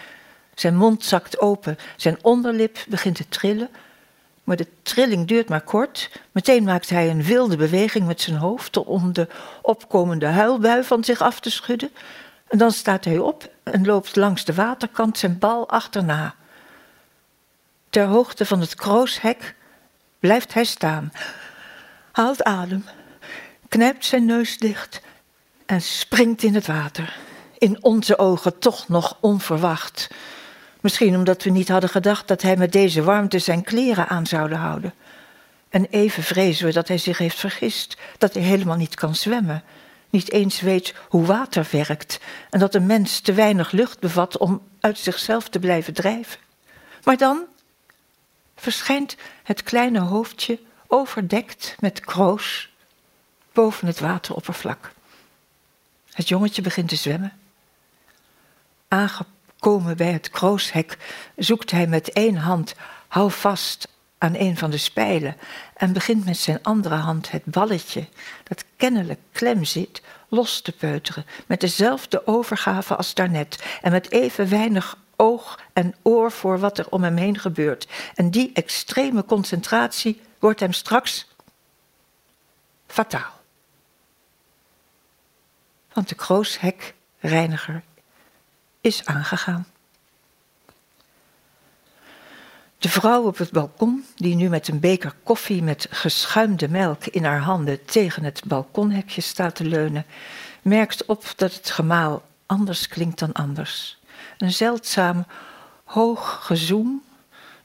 Zijn 0.54 0.76
mond 0.76 1.04
zakt 1.04 1.40
open, 1.40 1.78
zijn 1.96 2.18
onderlip 2.22 2.78
begint 2.88 3.16
te 3.16 3.28
trillen, 3.28 3.68
maar 4.44 4.56
de 4.56 4.66
trilling 4.82 5.26
duurt 5.26 5.48
maar 5.48 5.60
kort. 5.60 6.10
Meteen 6.32 6.64
maakt 6.64 6.88
hij 6.88 7.10
een 7.10 7.22
wilde 7.22 7.56
beweging 7.56 8.06
met 8.06 8.20
zijn 8.20 8.36
hoofd 8.36 8.76
om 8.76 9.12
de 9.12 9.28
opkomende 9.62 10.26
huilbui 10.26 10.84
van 10.84 11.04
zich 11.04 11.20
af 11.20 11.40
te 11.40 11.50
schudden. 11.50 11.90
En 12.48 12.58
dan 12.58 12.72
staat 12.72 13.04
hij 13.04 13.18
op 13.18 13.50
en 13.62 13.86
loopt 13.86 14.16
langs 14.16 14.44
de 14.44 14.54
waterkant 14.54 15.18
zijn 15.18 15.38
bal 15.38 15.68
achterna. 15.68 16.34
Ter 17.90 18.06
hoogte 18.06 18.46
van 18.46 18.60
het 18.60 18.74
krooshek 18.74 19.54
blijft 20.18 20.54
hij 20.54 20.64
staan, 20.64 21.12
haalt 22.12 22.44
adem, 22.44 22.84
knijpt 23.68 24.04
zijn 24.04 24.24
neus 24.24 24.58
dicht 24.58 25.06
en 25.68 25.82
springt 25.82 26.42
in 26.42 26.54
het 26.54 26.66
water. 26.66 27.16
In 27.58 27.84
onze 27.84 28.18
ogen 28.18 28.58
toch 28.58 28.88
nog 28.88 29.16
onverwacht. 29.20 30.08
Misschien 30.80 31.16
omdat 31.16 31.42
we 31.42 31.50
niet 31.50 31.68
hadden 31.68 31.90
gedacht 31.90 32.28
dat 32.28 32.42
hij 32.42 32.56
met 32.56 32.72
deze 32.72 33.02
warmte 33.02 33.38
zijn 33.38 33.62
kleren 33.62 34.08
aan 34.08 34.26
zouden 34.26 34.58
houden. 34.58 34.94
En 35.68 35.86
even 35.90 36.22
vrezen 36.22 36.66
we 36.66 36.72
dat 36.72 36.88
hij 36.88 36.98
zich 36.98 37.18
heeft 37.18 37.38
vergist, 37.38 37.96
dat 38.18 38.34
hij 38.34 38.42
helemaal 38.42 38.76
niet 38.76 38.94
kan 38.94 39.14
zwemmen, 39.14 39.62
niet 40.10 40.32
eens 40.32 40.60
weet 40.60 40.94
hoe 41.08 41.26
water 41.26 41.68
werkt 41.70 42.20
en 42.50 42.58
dat 42.58 42.74
een 42.74 42.86
mens 42.86 43.20
te 43.20 43.32
weinig 43.32 43.70
lucht 43.70 44.00
bevat 44.00 44.38
om 44.38 44.62
uit 44.80 44.98
zichzelf 44.98 45.48
te 45.48 45.58
blijven 45.58 45.94
drijven. 45.94 46.40
Maar 47.04 47.16
dan 47.16 47.44
verschijnt 48.56 49.16
het 49.42 49.62
kleine 49.62 50.00
hoofdje 50.00 50.58
overdekt 50.86 51.76
met 51.78 52.00
kroos 52.00 52.72
boven 53.52 53.86
het 53.86 54.00
wateroppervlak. 54.00 54.96
Het 56.18 56.28
jongetje 56.28 56.62
begint 56.62 56.88
te 56.88 56.96
zwemmen. 56.96 57.32
Aangekomen 58.88 59.96
bij 59.96 60.12
het 60.12 60.30
krooshek 60.30 60.98
zoekt 61.36 61.70
hij 61.70 61.86
met 61.86 62.12
één 62.12 62.36
hand 62.36 62.74
hou 63.08 63.30
vast 63.30 63.88
aan 64.18 64.34
een 64.34 64.56
van 64.56 64.70
de 64.70 64.78
spijlen 64.78 65.36
en 65.74 65.92
begint 65.92 66.24
met 66.24 66.36
zijn 66.36 66.62
andere 66.62 66.94
hand 66.94 67.30
het 67.30 67.44
balletje, 67.44 68.08
dat 68.44 68.64
kennelijk 68.76 69.20
klem 69.32 69.64
zit, 69.64 70.02
los 70.28 70.60
te 70.60 70.72
peuteren, 70.72 71.26
met 71.46 71.60
dezelfde 71.60 72.26
overgave 72.26 72.96
als 72.96 73.14
daarnet 73.14 73.78
en 73.82 73.92
met 73.92 74.10
even 74.10 74.48
weinig 74.48 74.96
oog 75.16 75.60
en 75.72 75.94
oor 76.02 76.32
voor 76.32 76.58
wat 76.58 76.78
er 76.78 76.90
om 76.90 77.02
hem 77.02 77.16
heen 77.16 77.38
gebeurt. 77.38 77.88
En 78.14 78.30
die 78.30 78.50
extreme 78.52 79.24
concentratie 79.24 80.20
wordt 80.38 80.60
hem 80.60 80.72
straks 80.72 81.26
fataal. 82.86 83.37
Want 85.98 86.10
de 86.10 86.16
krooshekreiniger 86.16 87.82
is 88.80 89.04
aangegaan. 89.04 89.66
De 92.78 92.88
vrouw 92.88 93.22
op 93.22 93.38
het 93.38 93.50
balkon, 93.50 94.04
die 94.14 94.34
nu 94.34 94.48
met 94.48 94.68
een 94.68 94.80
beker 94.80 95.14
koffie 95.22 95.62
met 95.62 95.86
geschuimde 95.90 96.68
melk 96.68 97.06
in 97.06 97.24
haar 97.24 97.40
handen 97.40 97.84
tegen 97.84 98.24
het 98.24 98.42
balkonhekje 98.46 99.20
staat 99.20 99.54
te 99.54 99.64
leunen, 99.64 100.06
merkt 100.62 101.04
op 101.04 101.32
dat 101.36 101.54
het 101.54 101.70
gemaal 101.70 102.22
anders 102.46 102.88
klinkt 102.88 103.18
dan 103.18 103.32
anders. 103.32 103.98
Een 104.38 104.52
zeldzaam 104.52 105.26
hoog 105.84 106.46
gezoem 106.46 107.02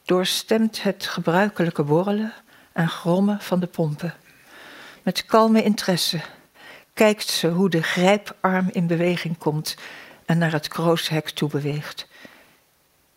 doorstemt 0.06 0.84
het 0.84 1.06
gebruikelijke 1.06 1.84
borrelen 1.84 2.34
en 2.72 2.90
grommen 2.90 3.42
van 3.42 3.60
de 3.60 3.68
pompen. 3.68 4.14
Met 5.04 5.26
kalme 5.26 5.64
interesse 5.64 6.22
kijkt 6.94 7.28
ze 7.28 7.48
hoe 7.48 7.70
de 7.70 7.84
grijparm 7.84 8.70
in 8.72 8.88
beweging 8.88 9.38
komt 9.38 9.76
en 10.26 10.38
naar 10.38 10.52
het 10.52 10.68
krooshek 10.68 11.30
toe 11.30 11.50
beweegt. 11.50 12.08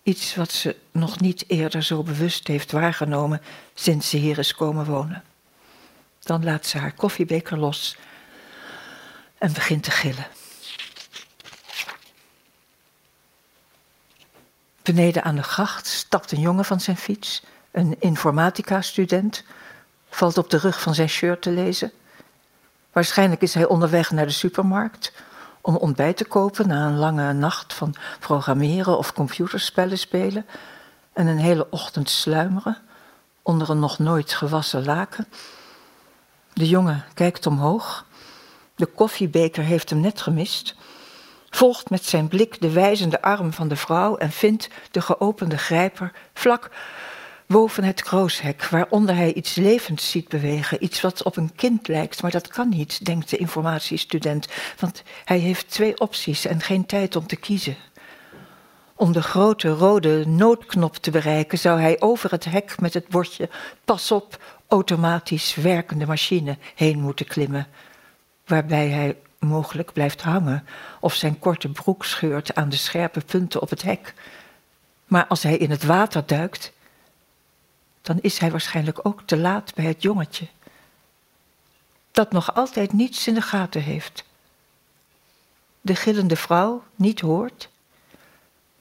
Iets 0.03 0.35
wat 0.35 0.53
ze 0.53 0.77
nog 0.93 1.21
niet 1.21 1.45
eerder 1.49 1.83
zo 1.83 2.03
bewust 2.03 2.47
heeft 2.47 2.73
waargenomen 2.73 3.43
sinds 3.75 4.11
ze 4.11 4.17
hier 4.17 4.39
is 4.39 4.55
komen 4.55 4.85
wonen. 4.85 5.23
Dan 6.21 6.45
laat 6.45 6.67
ze 6.67 6.79
haar 6.79 6.93
koffiebeker 6.93 7.59
los 7.59 7.97
en 9.39 9.53
begint 9.53 9.83
te 9.83 9.91
gillen. 9.91 10.27
Beneden 14.83 15.23
aan 15.23 15.37
de 15.37 15.43
gracht 15.43 15.87
stapt 15.87 16.33
een 16.33 16.41
jongen 16.41 16.65
van 16.65 16.81
zijn 16.81 16.97
fiets, 16.97 17.43
een 17.71 17.97
informatica-student, 17.99 19.45
valt 20.11 20.39
op 20.39 20.51
de 20.51 20.59
rug 20.59 20.81
van 20.81 20.95
zijn 20.95 21.09
shirt 21.09 21.43
te 21.43 21.51
lezen. 21.51 21.93
Waarschijnlijk 22.97 23.43
is 23.43 23.55
hij 23.55 23.67
onderweg 23.67 24.11
naar 24.11 24.27
de 24.27 24.33
supermarkt 24.33 25.13
om 25.61 25.77
ontbijt 25.77 26.17
te 26.17 26.25
kopen 26.25 26.69
na 26.69 26.87
een 26.87 26.97
lange 26.97 27.33
nacht 27.33 27.75
van 27.75 27.95
programmeren 28.21 28.99
of 28.99 29.13
computerspellen 29.13 29.99
spelen 29.99 30.47
en 31.13 31.27
een 31.27 31.39
hele 31.39 31.67
ochtend 31.71 32.11
sluimeren 32.11 32.79
onder 33.43 33.71
een 33.71 33.79
nog 33.79 33.99
nooit 33.99 34.33
gewassen 34.33 34.85
laken. 34.85 35.27
De 36.53 36.69
jongen 36.69 37.05
kijkt 37.15 37.47
omhoog. 37.47 38.07
De 38.75 38.87
koffiebeker 38.87 39.63
heeft 39.63 39.91
hem 39.91 40.01
net 40.01 40.21
gemist. 40.21 40.75
Volgt 41.51 41.91
met 41.91 42.05
zijn 42.05 42.29
blik 42.29 42.61
de 42.61 42.71
wijzende 42.71 43.23
arm 43.23 43.53
van 43.53 43.69
de 43.69 43.77
vrouw 43.77 44.17
en 44.17 44.31
vindt 44.31 44.69
de 44.91 45.01
geopende 45.01 45.59
grijper 45.59 46.13
vlak 46.35 46.71
boven 47.47 47.85
het 47.85 48.03
krooshek, 48.03 48.65
waaronder 48.65 49.15
hij 49.15 49.33
iets 49.33 49.55
levends 49.55 50.11
ziet 50.11 50.29
bewegen. 50.29 50.85
Iets 50.85 51.01
wat 51.01 51.23
op 51.23 51.37
een 51.37 51.55
kind 51.55 51.89
lijkt, 51.89 52.23
maar 52.23 52.31
dat 52.31 52.49
kan 52.49 52.69
niet, 52.69 53.05
denkt 53.05 53.31
de 53.31 53.37
informatiestudent, 53.37 54.49
want 54.81 55.03
hij 55.25 55.39
heeft 55.39 55.71
twee 55.71 56.01
opties 56.01 56.45
en 56.47 56.61
geen 56.61 56.87
tijd 56.87 57.17
om 57.17 57.27
te 57.27 57.37
kiezen. 57.37 57.77
Om 58.95 59.13
de 59.13 59.23
grote 59.23 59.69
rode 59.69 60.27
noodknop 60.27 60.97
te 60.97 61.11
bereiken 61.11 61.59
zou 61.59 61.81
hij 61.81 62.01
over 62.01 62.31
het 62.31 62.45
hek 62.45 62.81
met 62.81 62.95
het 62.95 63.09
bordje 63.09 63.49
pas 63.85 64.11
op, 64.11 64.43
automatisch 64.69 65.55
werkende 65.55 66.07
machine 66.07 66.59
heen 66.75 67.01
moeten 67.01 67.27
klimmen, 67.27 67.67
waarbij 68.47 68.89
hij 68.89 69.17
mogelijk 69.39 69.93
blijft 69.93 70.23
hangen 70.23 70.67
of 71.01 71.15
zijn 71.15 71.39
korte 71.39 71.69
broek 71.69 72.05
scheurt 72.05 72.55
aan 72.55 72.69
de 72.69 72.77
scherpe 72.77 73.21
punten 73.21 73.63
op 73.63 73.71
het 73.71 73.83
hek. 73.83 74.15
Maar 75.05 75.27
als 75.27 75.43
hij 75.43 75.57
in 75.57 75.71
het 75.71 75.85
water 75.85 76.23
duikt, 76.27 76.73
dan 78.07 78.19
is 78.21 78.39
hij 78.39 78.51
waarschijnlijk 78.51 79.07
ook 79.07 79.23
te 79.23 79.37
laat 79.37 79.75
bij 79.75 79.85
het 79.85 80.03
jongetje, 80.03 80.47
dat 82.11 82.33
nog 82.33 82.55
altijd 82.55 82.93
niets 82.93 83.27
in 83.27 83.35
de 83.35 83.43
gaten 83.43 83.83
heeft. 83.83 84.25
De 85.81 85.95
gillende 85.95 86.37
vrouw 86.37 86.85
niet 86.95 87.21
hoort, 87.21 87.69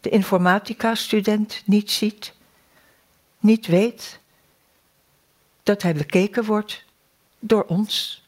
de 0.01 0.09
informatica-student 0.09 1.61
niet 1.65 1.91
ziet, 1.91 2.33
niet 3.39 3.67
weet 3.67 4.19
dat 5.63 5.81
hij 5.81 5.93
bekeken 5.93 6.43
wordt 6.43 6.83
door 7.39 7.63
ons 7.63 8.23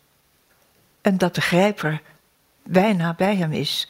en 1.01 1.17
dat 1.17 1.36
de 1.36 1.41
grijper 1.41 2.01
bijna 2.63 3.13
bij 3.13 3.36
hem 3.36 3.51
is, 3.51 3.89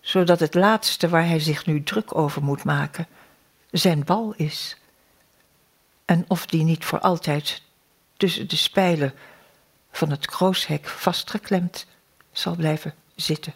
zodat 0.00 0.40
het 0.40 0.54
laatste 0.54 1.08
waar 1.08 1.26
hij 1.26 1.40
zich 1.40 1.66
nu 1.66 1.82
druk 1.82 2.14
over 2.16 2.42
moet 2.42 2.64
maken 2.64 3.06
zijn 3.70 4.04
bal 4.04 4.34
is. 4.36 4.76
En 6.04 6.24
of 6.28 6.46
die 6.46 6.64
niet 6.64 6.84
voor 6.84 7.00
altijd 7.00 7.62
tussen 8.16 8.48
de 8.48 8.56
spijlen 8.56 9.14
van 9.92 10.10
het 10.10 10.26
krooshek 10.26 10.86
vastgeklemd 10.86 11.86
zal 12.32 12.56
blijven 12.56 12.94
zitten. 13.14 13.54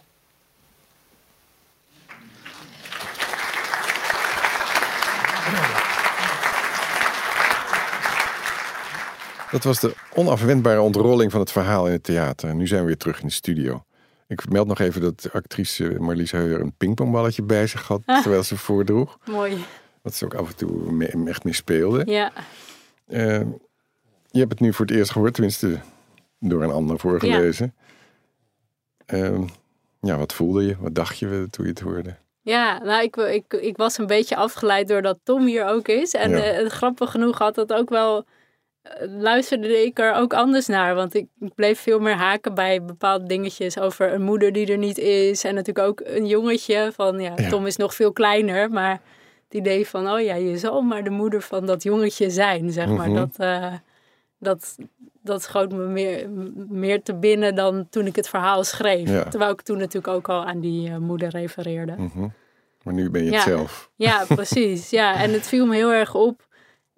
Dat 9.50 9.64
was 9.64 9.80
de 9.80 9.94
onafwendbare 10.14 10.80
ontrolling 10.80 11.30
van 11.30 11.40
het 11.40 11.52
verhaal 11.52 11.86
in 11.86 11.92
het 11.92 12.02
theater. 12.02 12.48
En 12.48 12.56
nu 12.56 12.66
zijn 12.66 12.80
we 12.80 12.86
weer 12.86 12.96
terug 12.96 13.20
in 13.20 13.26
de 13.26 13.32
studio. 13.32 13.82
Ik 14.26 14.48
meld 14.48 14.66
nog 14.66 14.78
even 14.78 15.00
dat 15.00 15.28
actrice 15.32 15.96
Marlies 15.98 16.30
Heuer 16.30 16.60
een 16.60 16.72
pingpongballetje 16.76 17.42
bij 17.42 17.66
zich 17.66 17.86
had 17.86 18.02
ah. 18.06 18.22
terwijl 18.22 18.42
ze 18.42 18.56
voordroeg. 18.56 19.18
Mooi. 19.24 19.64
Dat 20.02 20.14
ze 20.14 20.24
ook 20.24 20.34
af 20.34 20.48
en 20.48 20.56
toe 20.56 21.26
echt 21.26 21.44
mee 21.44 21.54
speelde. 21.54 22.02
Ja. 22.06 22.32
Uh, 23.08 23.40
je 24.30 24.38
hebt 24.38 24.50
het 24.50 24.60
nu 24.60 24.72
voor 24.72 24.86
het 24.86 24.94
eerst 24.94 25.10
gehoord, 25.10 25.34
tenminste 25.34 25.78
door 26.38 26.62
een 26.62 26.70
ander 26.70 26.98
voorgelezen. 26.98 27.74
Ja. 29.06 29.18
Uh, 29.18 29.40
ja, 30.00 30.18
wat 30.18 30.32
voelde 30.32 30.66
je? 30.66 30.76
Wat 30.78 30.94
dacht 30.94 31.18
je 31.18 31.46
toen 31.50 31.64
je 31.64 31.70
het 31.70 31.80
hoorde? 31.80 32.16
Ja, 32.40 32.82
nou, 32.82 33.02
ik, 33.02 33.16
ik, 33.16 33.52
ik 33.52 33.76
was 33.76 33.98
een 33.98 34.06
beetje 34.06 34.36
afgeleid 34.36 34.88
doordat 34.88 35.18
Tom 35.22 35.46
hier 35.46 35.66
ook 35.66 35.88
is. 35.88 36.14
En 36.14 36.30
ja. 36.30 36.60
uh, 36.60 36.68
grappig 36.68 37.10
genoeg 37.10 37.38
had 37.38 37.54
dat 37.54 37.72
ook 37.72 37.88
wel 37.88 38.26
luisterde 39.00 39.84
ik 39.84 39.98
er 39.98 40.14
ook 40.14 40.34
anders 40.34 40.66
naar. 40.66 40.94
Want 40.94 41.14
ik, 41.14 41.26
bleef 41.54 41.80
veel 41.80 41.98
meer 42.00 42.16
haken 42.16 42.54
bij 42.54 42.82
bepaalde 42.82 43.26
dingetjes 43.26 43.78
over 43.78 44.12
een 44.12 44.22
moeder 44.22 44.52
die 44.52 44.72
er 44.72 44.78
niet 44.78 44.98
is. 44.98 45.44
En 45.44 45.54
natuurlijk 45.54 45.86
ook 45.86 46.00
een 46.04 46.26
jongetje 46.26 46.92
van, 46.94 47.20
ja, 47.20 47.34
Tom 47.34 47.66
is 47.66 47.76
nog 47.76 47.94
veel 47.94 48.12
kleiner. 48.12 48.70
Maar 48.70 49.00
het 49.48 49.58
idee 49.58 49.88
van, 49.88 50.10
oh 50.10 50.20
ja, 50.20 50.34
je 50.34 50.58
zal 50.58 50.82
maar 50.82 51.04
de 51.04 51.10
moeder 51.10 51.42
van 51.42 51.66
dat 51.66 51.82
jongetje 51.82 52.30
zijn, 52.30 52.70
zeg 52.70 52.88
maar. 52.88 53.10
Mhm. 53.10 53.16
Dat, 53.16 53.36
uh, 53.40 53.74
dat, 54.38 54.76
dat 55.22 55.42
schoot 55.42 55.72
me 55.72 55.86
meer, 55.86 56.30
meer 56.68 57.02
te 57.02 57.14
binnen 57.14 57.54
dan 57.54 57.86
toen 57.90 58.06
ik 58.06 58.16
het 58.16 58.28
verhaal 58.28 58.64
schreef. 58.64 59.28
Terwijl 59.28 59.52
ik 59.52 59.62
toen 59.62 59.78
natuurlijk 59.78 60.14
ook 60.14 60.28
al 60.28 60.44
aan 60.44 60.60
die 60.60 60.88
uh, 60.88 60.96
moeder 60.96 61.28
refereerde. 61.28 61.94
Mhm. 61.96 62.28
Maar 62.82 62.94
nu 62.94 63.10
ben 63.10 63.24
je 63.24 63.32
het 63.32 63.42
zelf. 63.42 63.90
Ja, 63.96 64.24
precies. 64.28 64.90
Ja, 64.90 65.22
en 65.22 65.32
het 65.32 65.46
viel 65.46 65.66
me 65.66 65.74
heel 65.74 65.92
erg 65.92 66.14
op 66.14 66.48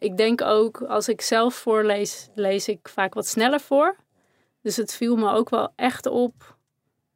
ik 0.00 0.16
denk 0.16 0.42
ook, 0.42 0.82
als 0.82 1.08
ik 1.08 1.20
zelf 1.20 1.54
voorlees, 1.54 2.30
lees 2.34 2.68
ik 2.68 2.88
vaak 2.88 3.14
wat 3.14 3.26
sneller 3.26 3.60
voor. 3.60 3.96
Dus 4.62 4.76
het 4.76 4.94
viel 4.94 5.16
me 5.16 5.30
ook 5.32 5.50
wel 5.50 5.72
echt 5.76 6.06
op 6.06 6.56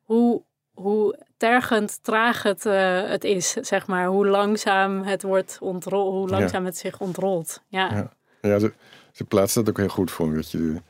hoe, 0.03 0.43
hoe 0.73 1.19
tergend 1.45 1.99
traag 2.03 2.43
het, 2.43 2.67
uh, 2.67 3.03
het 3.09 3.25
is, 3.25 3.51
zeg 3.53 3.87
maar. 3.87 4.07
Hoe 4.07 4.27
langzaam 4.27 5.03
het 5.03 5.23
wordt 5.23 5.59
ontrold, 5.61 6.13
hoe 6.13 6.29
langzaam 6.29 6.65
het 6.65 6.77
zich 6.77 7.01
ontrolt. 7.01 7.63
Ja, 7.69 7.91
ja. 7.93 8.13
ja 8.41 8.59
ze, 8.59 8.73
ze 9.13 9.25
plaatst 9.25 9.55
dat 9.55 9.69
ook 9.69 9.77
heel 9.77 9.89
goed, 9.89 10.11
voor 10.11 10.35
dat 10.35 10.51
je 10.51 10.59
de 10.59 10.81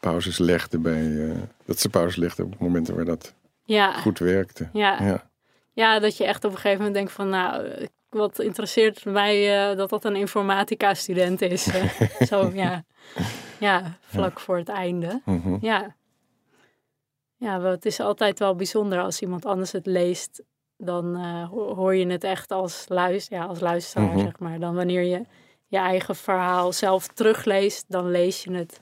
pauzes 0.00 0.38
legde 0.38 0.78
bij, 0.78 1.02
uh, 1.02 1.34
dat 1.64 1.78
ze 1.78 1.88
pauzes 1.88 2.16
legde 2.16 2.42
op 2.42 2.58
momenten 2.58 2.94
waar 2.94 3.04
dat 3.04 3.34
ja. 3.64 3.92
goed 3.92 4.18
werkte. 4.18 4.68
Ja. 4.72 5.02
ja. 5.02 5.30
Ja. 5.72 5.98
dat 5.98 6.16
je 6.16 6.24
echt 6.24 6.44
op 6.44 6.50
een 6.50 6.56
gegeven 6.56 6.78
moment 6.78 6.94
denkt 6.94 7.12
van, 7.12 7.28
nou, 7.28 7.66
wat 8.08 8.38
interesseert 8.38 9.04
mij 9.04 9.70
uh, 9.70 9.76
dat 9.76 9.90
dat 9.90 10.04
een 10.04 10.16
informatica-student 10.16 11.42
is. 11.42 11.68
Zo, 12.28 12.50
ja. 12.54 12.84
Ja, 13.58 13.98
vlak 14.00 14.40
voor 14.40 14.56
het 14.56 14.68
einde. 14.68 15.20
Mhm. 15.24 15.56
Ja. 15.60 15.94
Ja, 17.36 17.60
het 17.60 17.86
is 17.86 18.00
altijd 18.00 18.38
wel 18.38 18.54
bijzonder 18.54 19.00
als 19.00 19.20
iemand 19.20 19.44
anders 19.44 19.72
het 19.72 19.86
leest. 19.86 20.42
Dan 20.76 21.18
uh, 21.18 21.48
hoor 21.48 21.94
je 21.94 22.06
het 22.06 22.24
echt 22.24 22.50
als, 22.50 22.84
luister, 22.88 23.36
ja, 23.36 23.44
als 23.44 23.60
luisteraar, 23.60 24.08
mhm. 24.08 24.18
zeg 24.18 24.38
maar. 24.38 24.58
Dan 24.58 24.74
wanneer 24.74 25.02
je 25.02 25.22
je 25.66 25.78
eigen 25.78 26.16
verhaal 26.16 26.72
zelf 26.72 27.06
terugleest, 27.06 27.84
dan 27.88 28.10
lees 28.10 28.44
je 28.44 28.50
het 28.50 28.80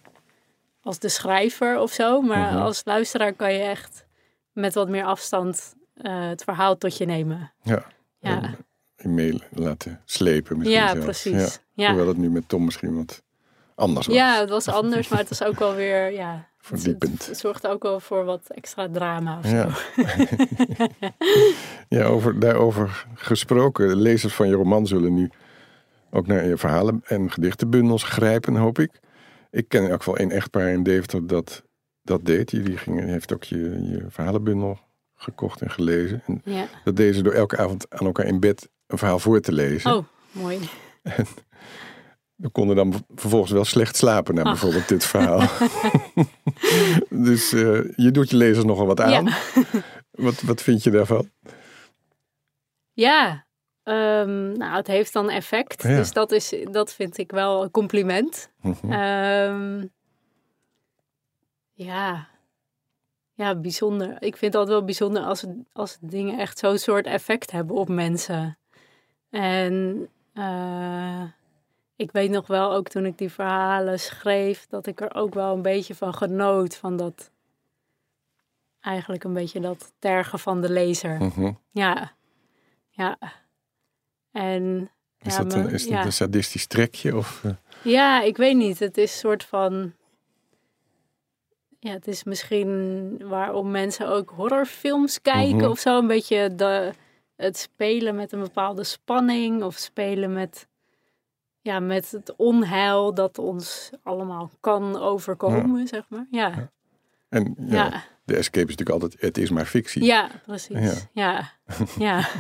als 0.83 0.99
de 0.99 1.09
schrijver 1.09 1.81
of 1.81 1.93
zo. 1.93 2.21
Maar 2.21 2.53
mhm. 2.53 2.63
als 2.63 2.83
luisteraar 2.85 3.33
kan 3.33 3.53
je 3.53 3.63
echt 3.63 4.07
met 4.53 4.75
wat 4.75 4.89
meer 4.89 5.05
afstand 5.05 5.75
uh, 5.97 6.29
het 6.29 6.45
verhaal 6.45 6.79
tot 6.79 6.97
je 6.97 7.05
nemen. 7.05 7.53
Ja. 7.63 7.87
ja 8.19 8.57
mee 8.97 9.43
laten 9.51 10.01
slepen. 10.05 10.59
Misschien 10.59 10.81
ja, 10.81 10.95
precies. 10.95 11.61
Ja. 11.75 11.89
Hoewel 11.89 12.09
het 12.09 12.17
nu 12.17 12.31
met 12.31 12.49
Tom 12.49 12.65
misschien 12.65 12.97
wat 12.97 13.23
anders 13.75 14.07
was. 14.07 14.17
Ja, 14.17 14.41
het 14.41 14.49
was 14.49 14.69
anders, 14.69 15.09
maar 15.09 15.19
het 15.19 15.29
was 15.29 15.43
ook 15.43 15.59
wel 15.59 15.75
weer, 15.75 16.13
ja... 16.13 16.51
Verdiepend. 16.65 17.27
Het, 17.27 17.39
zorgde 17.39 17.69
ook 17.69 17.83
wel 17.83 18.01
voor 18.01 18.25
wat 18.25 18.43
extra 18.49 18.89
drama 18.89 19.39
of 19.39 19.51
ja. 19.51 19.69
zo. 19.71 20.05
ja, 21.99 22.05
over, 22.05 22.41
daarover 22.41 23.07
gesproken. 23.15 23.89
De 23.89 23.97
lezers 23.97 24.35
van 24.35 24.49
je 24.49 24.55
roman 24.55 24.87
zullen 24.87 25.15
nu 25.15 25.31
ook 26.11 26.27
naar 26.27 26.47
je 26.47 26.57
verhalen 26.57 27.01
en 27.05 27.31
gedichtenbundels 27.31 28.03
grijpen, 28.03 28.57
hoop 28.57 28.79
ik. 28.79 29.01
Ik 29.51 29.69
ken 29.69 29.83
in 29.83 29.91
elk 29.91 29.99
geval 29.99 30.17
één 30.17 30.31
echtpaar 30.31 30.69
in 30.69 30.83
Deventer 30.83 31.27
dat 31.27 31.63
dat 32.03 32.25
deed. 32.25 32.51
Die, 32.51 32.77
ging, 32.77 33.05
heeft 33.05 33.33
ook 33.33 33.45
je, 33.45 33.59
je 33.91 34.07
verhalenbundel 34.09 34.79
gekocht 35.15 35.61
en 35.61 35.71
gelezen. 35.71 36.23
En 36.27 36.41
ja. 36.45 36.67
Dat 36.85 36.97
deden 36.97 37.15
ze 37.15 37.23
door 37.23 37.33
elke 37.33 37.59
avond 37.59 37.87
aan 37.91 38.07
elkaar 38.07 38.27
in 38.27 38.41
bed 38.41 38.69
een 38.87 38.99
verhaal 38.99 39.19
voor 39.19 39.41
te 39.41 39.53
lezen. 39.53 39.95
Oh, 39.97 40.05
mooi. 40.33 40.59
En 41.03 41.27
we 42.43 42.49
konden 42.49 42.77
dan 42.77 43.05
vervolgens 43.15 43.53
wel 43.53 43.65
slecht 43.65 43.97
slapen 43.97 44.35
naar 44.35 44.45
bijvoorbeeld 44.45 44.89
dit 44.89 45.05
verhaal. 45.05 45.49
dus 47.29 47.53
uh, 47.53 47.93
je 47.97 48.11
doet 48.11 48.31
je 48.31 48.37
lezers 48.37 48.65
nogal 48.65 48.87
wat 48.87 49.01
aan. 49.01 49.29
wat, 50.11 50.41
wat 50.41 50.63
vind 50.63 50.83
je 50.83 50.91
daarvan? 50.91 51.31
Ja, 52.93 53.47
um, 53.85 54.57
nou, 54.57 54.77
het 54.77 54.87
heeft 54.87 55.13
dan 55.13 55.31
effect. 55.31 55.83
Ja. 55.83 55.97
Dus 55.97 56.13
dat, 56.13 56.33
is, 56.33 56.55
dat 56.71 56.93
vind 56.93 57.19
ik 57.19 57.31
wel 57.31 57.63
een 57.63 57.71
compliment. 57.71 58.51
um, 58.85 59.91
ja, 61.73 62.29
ja, 63.35 63.55
bijzonder. 63.55 64.17
Ik 64.23 64.37
vind 64.37 64.53
dat 64.53 64.69
wel 64.69 64.85
bijzonder 64.85 65.23
als, 65.23 65.45
als 65.73 65.99
dingen 66.01 66.39
echt 66.39 66.59
zo'n 66.59 66.79
soort 66.79 67.07
effect 67.07 67.51
hebben 67.51 67.77
op 67.77 67.89
mensen. 67.89 68.59
En 69.31 70.09
uh, 70.35 71.23
ik 72.03 72.13
weet 72.13 72.31
nog 72.31 72.47
wel, 72.47 72.73
ook 72.73 72.89
toen 72.89 73.07
ik 73.07 73.19
die 73.19 73.33
verhalen 73.33 74.01
schreef, 74.01 74.67
dat 74.69 74.87
ik 74.87 75.01
er 75.01 75.15
ook 75.15 75.35
wel 75.35 75.55
een 75.55 75.63
beetje 75.63 75.95
van 75.95 76.15
genoot. 76.15 76.77
Van 76.77 76.97
dat, 76.97 77.31
eigenlijk 78.81 79.25
een 79.25 79.33
beetje 79.33 79.61
dat 79.61 79.93
tergen 79.99 80.39
van 80.39 80.61
de 80.61 80.71
lezer. 80.71 81.23
Mhm. 81.23 81.53
Ja, 81.71 82.13
ja. 82.91 83.19
En... 84.33 84.91
Is 85.19 85.37
dat, 85.37 85.53
een, 85.53 85.71
is 85.71 85.89
dat 85.89 86.05
een 86.05 86.13
sadistisch 86.13 86.67
trekje? 86.67 87.17
Of, 87.17 87.43
uh... 87.45 87.53
Ja, 87.83 88.23
ik 88.23 88.37
weet 88.37 88.57
niet. 88.57 88.79
Het 88.79 88.99
is 88.99 89.13
een 89.13 89.19
soort 89.19 89.45
van... 89.45 89.93
Ja, 91.79 91.93
het 91.93 92.07
is 92.07 92.25
misschien 92.25 93.19
waarom 93.29 93.71
mensen 93.71 94.09
ook 94.09 94.31
horrorfilms 94.31 95.21
kijken 95.21 95.57
mm 95.57 95.65
of 95.65 95.79
zo. 95.79 95.99
Een 95.99 96.07
beetje 96.07 96.55
de, 96.55 96.93
het 97.37 97.59
spelen 97.59 98.15
met 98.15 98.33
een 98.33 98.41
bepaalde 98.41 98.85
spanning 98.85 99.63
of 99.63 99.77
spelen 99.77 100.33
met 100.33 100.67
ja, 101.63 101.81
met 101.81 102.11
het 102.11 102.37
onheil 102.37 103.15
dat 103.15 103.39
ons 103.39 103.91
allemaal 104.03 104.51
kan 104.61 105.01
overkomen, 105.01 105.89
zeg 105.89 106.05
maar. 106.09 106.27
Ja. 106.31 106.71
En 107.29 107.55
ja, 107.59 108.05
de 108.25 108.37
escape 108.37 108.69
is 108.69 108.77
natuurlijk 108.77 109.03
altijd, 109.03 109.21
het 109.21 109.39
is 109.39 109.51
maar 109.51 109.67
fictie. 109.67 110.05
Ja, 110.05 110.31
precies. 110.47 111.09
Ja, 111.13 111.53
ja. 111.99 112.25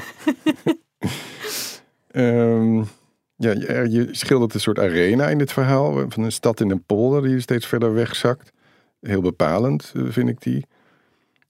Ehm, 2.12 2.76
ja. 3.36 3.50
je, 3.50 3.86
je 3.90 4.08
schildert 4.10 4.54
een 4.54 4.60
soort 4.60 4.78
arena 4.78 5.28
in 5.28 5.38
dit 5.38 5.52
verhaal. 5.52 6.10
Van 6.10 6.22
een 6.22 6.32
stad 6.32 6.60
in 6.60 6.70
een 6.70 6.84
polder 6.84 7.22
die 7.22 7.40
steeds 7.40 7.66
verder 7.66 7.94
wegzakt. 7.94 8.52
Heel 9.00 9.20
bepalend, 9.20 9.92
eh, 9.94 10.02
vind 10.08 10.28
ik 10.28 10.40
die. 10.40 10.66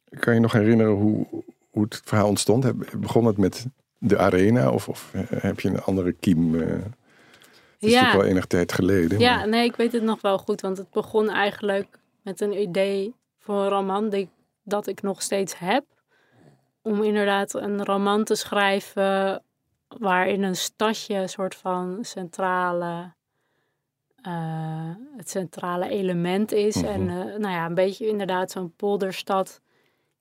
Kan 0.09 0.35
je 0.35 0.41
nog 0.41 0.53
herinneren 0.53 0.93
hoe, 0.93 1.27
hoe 1.71 1.83
het 1.83 2.01
verhaal 2.05 2.29
ontstond? 2.29 2.73
Begon 3.01 3.25
het 3.25 3.37
met 3.37 3.67
de 3.99 4.19
arena 4.19 4.71
of, 4.71 4.89
of 4.89 5.11
eh, 5.13 5.23
heb 5.29 5.61
je 5.61 5.69
een 5.69 5.83
andere 5.83 6.13
kiem? 6.13 6.55
Uh, 6.55 6.75
het 7.83 7.91
is 7.91 7.97
ja. 7.97 8.03
natuurlijk 8.03 8.25
wel 8.25 8.37
enig 8.37 8.47
tijd 8.47 8.73
geleden. 8.73 9.19
Ja, 9.19 9.45
nee, 9.45 9.65
ik 9.65 9.77
weet 9.77 9.93
het 9.93 10.03
nog 10.03 10.21
wel 10.21 10.39
goed. 10.39 10.61
Want 10.61 10.79
het 10.79 10.91
begon 10.91 11.31
eigenlijk 11.31 11.99
met 12.23 12.41
een 12.41 12.61
idee 12.61 13.15
voor 13.39 13.63
een 13.63 13.69
roman 13.69 14.09
die, 14.09 14.29
dat 14.63 14.87
ik 14.87 15.03
nog 15.03 15.23
steeds 15.23 15.59
heb. 15.59 15.85
Om 16.83 17.03
inderdaad 17.03 17.55
een 17.55 17.85
roman 17.85 18.25
te 18.25 18.35
schrijven 18.35 19.43
waarin 19.89 20.43
een 20.43 20.57
stadje 20.57 21.15
een 21.15 21.29
soort 21.29 21.55
van 21.55 21.99
centrale, 22.01 23.15
uh, 24.27 24.95
het 25.17 25.31
centrale 25.31 25.89
element 25.89 26.53
is. 26.53 26.77
Mhm. 26.77 26.87
En 26.87 27.01
uh, 27.01 27.17
nou 27.25 27.55
ja, 27.55 27.67
een 27.67 27.75
beetje 27.75 28.09
inderdaad 28.09 28.51
zo'n 28.51 28.75
polderstad 28.77 29.61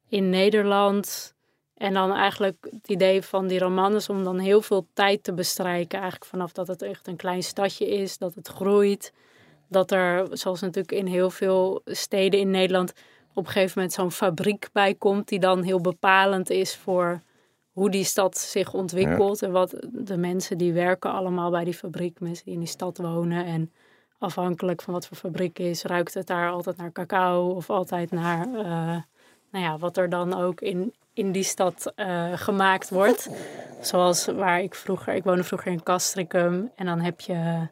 in 0.08 0.30
Nederland. 0.30 1.36
En 1.82 1.94
dan 1.94 2.13
eigenlijk 2.13 2.67
het 2.72 2.88
idee 2.88 3.22
van 3.22 3.48
die 3.48 3.60
roman 3.60 3.96
is 3.96 4.10
om 4.10 4.24
dan 4.24 4.39
heel 4.39 4.62
veel 4.62 4.88
tijd 4.94 5.24
te 5.24 5.34
bestrijken. 5.34 6.00
Eigenlijk 6.00 6.32
vanaf 6.32 6.52
dat 6.52 6.67
het 6.67 6.82
echt 6.82 7.08
een 7.08 7.15
klein 7.15 7.44
stadje 7.44 7.88
is, 7.88 8.17
dat 8.17 8.36
het 8.36 8.48
groeit. 8.48 9.13
Dat 9.67 9.91
er, 9.91 10.28
zoals 10.32 10.62
natuurlijk 10.62 10.91
in 10.91 11.06
heel 11.06 11.30
veel 11.30 11.82
steden 11.86 12.39
in 12.39 12.52
Nederland, 12.52 12.94
op 13.34 13.46
een 13.46 13.52
gegeven 13.52 13.74
moment 13.76 13.94
zo'n 13.94 14.12
fabriek 14.12 14.70
bij 14.74 14.94
komt. 14.94 15.28
Die 15.28 15.39
dan 15.39 15.63
heel 15.63 15.82
bepalend 15.82 16.50
is 16.50 16.76
voor 16.76 17.22
hoe 17.72 17.89
die 17.89 18.04
stad 18.04 18.38
zich 18.38 18.74
ontwikkelt. 18.74 19.41
En 19.41 19.52
wat 19.52 19.76
de 19.91 20.17
mensen 20.17 20.58
die 20.58 20.74
werken 20.74 21.12
allemaal 21.12 21.52
bij 21.52 21.63
die 21.63 21.74
fabriek, 21.74 22.20
mensen 22.20 22.46
die 22.46 22.54
in 22.54 22.60
die 22.60 22.70
stad 22.70 22.98
wonen. 22.98 23.46
En 23.46 23.72
afhankelijk 24.17 24.82
van 24.82 24.94
wat 24.94 25.08
voor 25.08 25.17
fabriek 25.17 25.60
is, 25.60 25.84
ruikt 25.84 26.13
het 26.13 26.28
daar 26.28 26.52
altijd 26.52 26.78
naar 26.78 26.91
cacao 26.91 27.50
of 27.50 27.70
altijd 27.70 28.12
naar 28.12 28.48
uh, 28.48 28.98
nou 29.52 29.65
ja, 29.65 29.78
wat 29.78 29.98
er 29.98 30.10
dan 30.10 30.34
ook 30.34 30.62
in, 30.62 30.94
in 31.22 31.32
die 31.32 31.44
stad 31.44 31.94
uh, 31.96 32.32
gemaakt 32.36 32.90
wordt. 32.90 33.30
Zoals 33.82 34.26
waar 34.26 34.62
ik 34.62 34.76
vroeger, 34.76 35.14
ik 35.14 35.24
woonde 35.24 35.44
vroeger 35.44 35.72
in 35.72 35.84
Castricum 35.84 36.72
en 36.76 36.86
dan 36.86 37.00
heb 37.00 37.20
je 37.22 37.68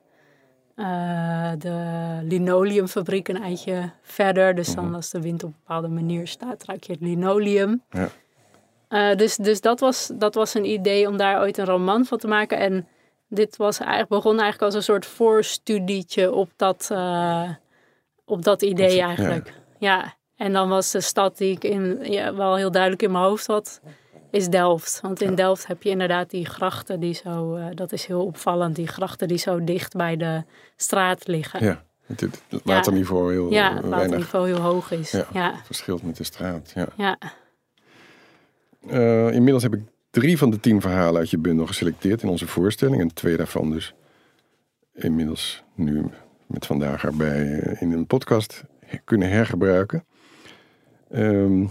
uh, 0.75 1.51
de 1.57 1.75
linoleumfabriek 2.23 3.27
een 3.27 3.41
eindje 3.41 3.91
verder. 4.01 4.55
Dus 4.55 4.75
dan 4.75 4.85
mhm. 4.85 4.95
als 4.95 5.09
de 5.09 5.21
wind 5.21 5.43
op 5.43 5.49
een 5.49 5.55
bepaalde 5.65 5.87
manier 5.87 6.27
staat, 6.27 6.63
ruik 6.65 6.83
je 6.83 6.91
het 6.91 7.01
linoleum. 7.01 7.83
Ja. 7.89 8.09
Uh, 8.89 9.17
dus 9.17 9.35
dus 9.35 9.61
dat, 9.61 9.79
was, 9.79 10.11
dat 10.13 10.33
was 10.33 10.53
een 10.53 10.65
idee 10.65 11.07
om 11.07 11.17
daar 11.17 11.41
ooit 11.41 11.57
een 11.57 11.65
roman 11.65 12.05
van 12.05 12.17
te 12.17 12.27
maken. 12.27 12.57
En 12.57 12.87
dit 13.27 13.57
was 13.57 13.79
eigenlijk, 13.79 14.09
begon 14.09 14.39
eigenlijk 14.39 14.61
als 14.61 14.73
een 14.73 14.93
soort 14.93 15.05
voorstudietje 15.05 16.33
op 16.33 16.49
dat, 16.55 16.89
uh, 16.91 17.49
op 18.25 18.43
dat 18.43 18.61
idee 18.61 19.01
eigenlijk. 19.01 19.53
Ja. 19.79 20.17
En 20.39 20.53
dan 20.53 20.69
was 20.69 20.91
de 20.91 21.01
stad 21.01 21.37
die 21.37 21.51
ik 21.51 21.63
in, 21.63 21.97
ja, 22.01 22.35
wel 22.35 22.55
heel 22.55 22.71
duidelijk 22.71 23.01
in 23.01 23.11
mijn 23.11 23.23
hoofd 23.23 23.47
had, 23.47 23.81
is 24.31 24.47
Delft. 24.47 24.99
Want 25.01 25.21
in 25.21 25.35
Delft 25.35 25.67
heb 25.67 25.83
je 25.83 25.89
inderdaad 25.89 26.29
die 26.29 26.45
grachten 26.45 26.99
die 26.99 27.13
zo, 27.13 27.55
uh, 27.55 27.65
dat 27.73 27.91
is 27.91 28.05
heel 28.05 28.25
opvallend, 28.25 28.75
die 28.75 28.87
grachten 28.87 29.27
die 29.27 29.37
zo 29.37 29.63
dicht 29.63 29.95
bij 29.95 30.17
de 30.17 30.43
straat 30.75 31.27
liggen. 31.27 31.63
Ja, 31.63 31.83
het, 32.05 32.21
het 32.21 32.61
waterniveau 32.63 33.31
heel, 33.31 33.51
ja, 33.51 33.75
het 33.75 33.85
waterniveau 33.85 34.47
heel 34.47 34.59
hoog 34.59 34.91
is. 34.91 35.11
Ja, 35.11 35.27
ja, 35.33 35.53
verschilt 35.63 36.03
met 36.03 36.17
de 36.17 36.23
straat. 36.23 36.71
Ja. 36.75 36.87
ja. 36.97 37.17
Uh, 38.89 39.33
inmiddels 39.33 39.63
heb 39.63 39.73
ik 39.73 39.81
drie 40.09 40.37
van 40.37 40.49
de 40.49 40.59
tien 40.59 40.81
verhalen 40.81 41.19
uit 41.19 41.29
je 41.29 41.37
bundel 41.37 41.65
geselecteerd 41.65 42.21
in 42.21 42.29
onze 42.29 42.47
voorstelling. 42.47 43.01
En 43.01 43.13
twee 43.13 43.37
daarvan 43.37 43.71
dus 43.71 43.93
inmiddels 44.93 45.63
nu 45.73 46.05
met 46.47 46.65
vandaag 46.65 47.03
erbij 47.03 47.45
uh, 47.45 47.81
in 47.81 47.91
een 47.91 48.07
podcast 48.07 48.63
kunnen 49.03 49.29
hergebruiken. 49.29 50.03
Um, 51.11 51.69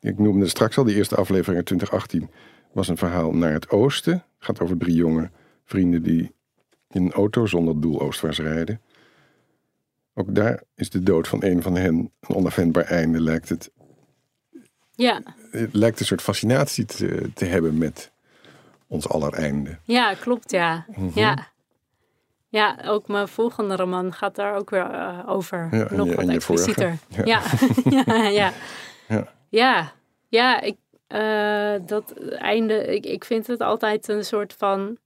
ik 0.00 0.18
noemde 0.18 0.48
straks 0.48 0.78
al, 0.78 0.84
die 0.84 0.96
eerste 0.96 1.16
aflevering 1.16 1.56
uit 1.56 1.66
2018 1.66 2.30
was 2.72 2.88
een 2.88 2.96
verhaal 2.96 3.32
naar 3.32 3.52
het 3.52 3.70
oosten. 3.70 4.12
Het 4.12 4.22
gaat 4.38 4.60
over 4.60 4.76
drie 4.76 4.94
jonge 4.94 5.30
vrienden 5.64 6.02
die 6.02 6.32
in 6.90 7.04
een 7.04 7.12
auto 7.12 7.46
zonder 7.46 7.80
doel 7.80 8.00
oostwaarts 8.00 8.38
rijden. 8.38 8.80
Ook 10.14 10.34
daar 10.34 10.62
is 10.74 10.90
de 10.90 11.02
dood 11.02 11.28
van 11.28 11.44
een 11.44 11.62
van 11.62 11.76
hen 11.76 12.10
een 12.20 12.34
onafwendbaar 12.34 12.84
einde, 12.84 13.20
lijkt 13.20 13.48
het. 13.48 13.70
Ja. 14.90 15.22
Het 15.50 15.74
lijkt 15.74 16.00
een 16.00 16.06
soort 16.06 16.22
fascinatie 16.22 16.84
te, 16.84 17.30
te 17.34 17.44
hebben 17.44 17.78
met 17.78 18.12
ons 18.86 19.08
aller 19.08 19.32
einde. 19.32 19.78
Ja, 19.84 20.14
klopt, 20.14 20.50
ja. 20.50 20.86
Mhm. 20.96 21.18
Ja. 21.18 21.49
Ja, 22.50 22.78
ook 22.84 23.08
mijn 23.08 23.28
volgende 23.28 23.76
roman 23.76 24.12
gaat 24.12 24.34
daar 24.34 24.54
ook 24.56 24.70
weer 24.70 24.90
uh, 24.90 25.24
over. 25.26 25.68
Ja, 25.70 25.86
Nog 25.90 26.06
je, 26.06 26.14
wat 26.14 26.28
explicieter. 26.28 26.98
Ja. 27.08 27.24
Ja. 27.24 27.42
ja. 28.04 28.28
ja, 28.28 28.52
ja. 29.08 29.32
Ja, 29.48 29.92
ja, 30.28 30.60
ik, 30.60 30.76
uh, 31.08 31.74
dat 31.86 32.12
einde, 32.28 32.86
ik, 32.94 33.06
ik 33.06 33.24
vind 33.24 33.46
het 33.46 33.60
altijd 33.60 34.08
een 34.08 34.24
soort 34.24 34.52
van. 34.52 34.98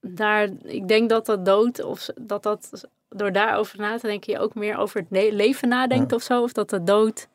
Daar, 0.00 0.48
ik 0.62 0.88
denk 0.88 1.08
dat 1.08 1.26
dat 1.26 1.44
dood, 1.44 1.82
of 1.82 2.08
dat 2.20 2.42
dat 2.42 2.88
door 3.08 3.32
daarover 3.32 3.78
na 3.78 3.98
te 3.98 4.06
denken, 4.06 4.32
je 4.32 4.38
ook 4.38 4.54
meer 4.54 4.76
over 4.76 5.00
het 5.08 5.32
leven 5.32 5.68
nadenkt 5.68 6.12
of 6.12 6.22
zo. 6.22 6.42
Of 6.42 6.52
dat 6.52 6.70
de 6.70 6.82
dood, 6.82 7.28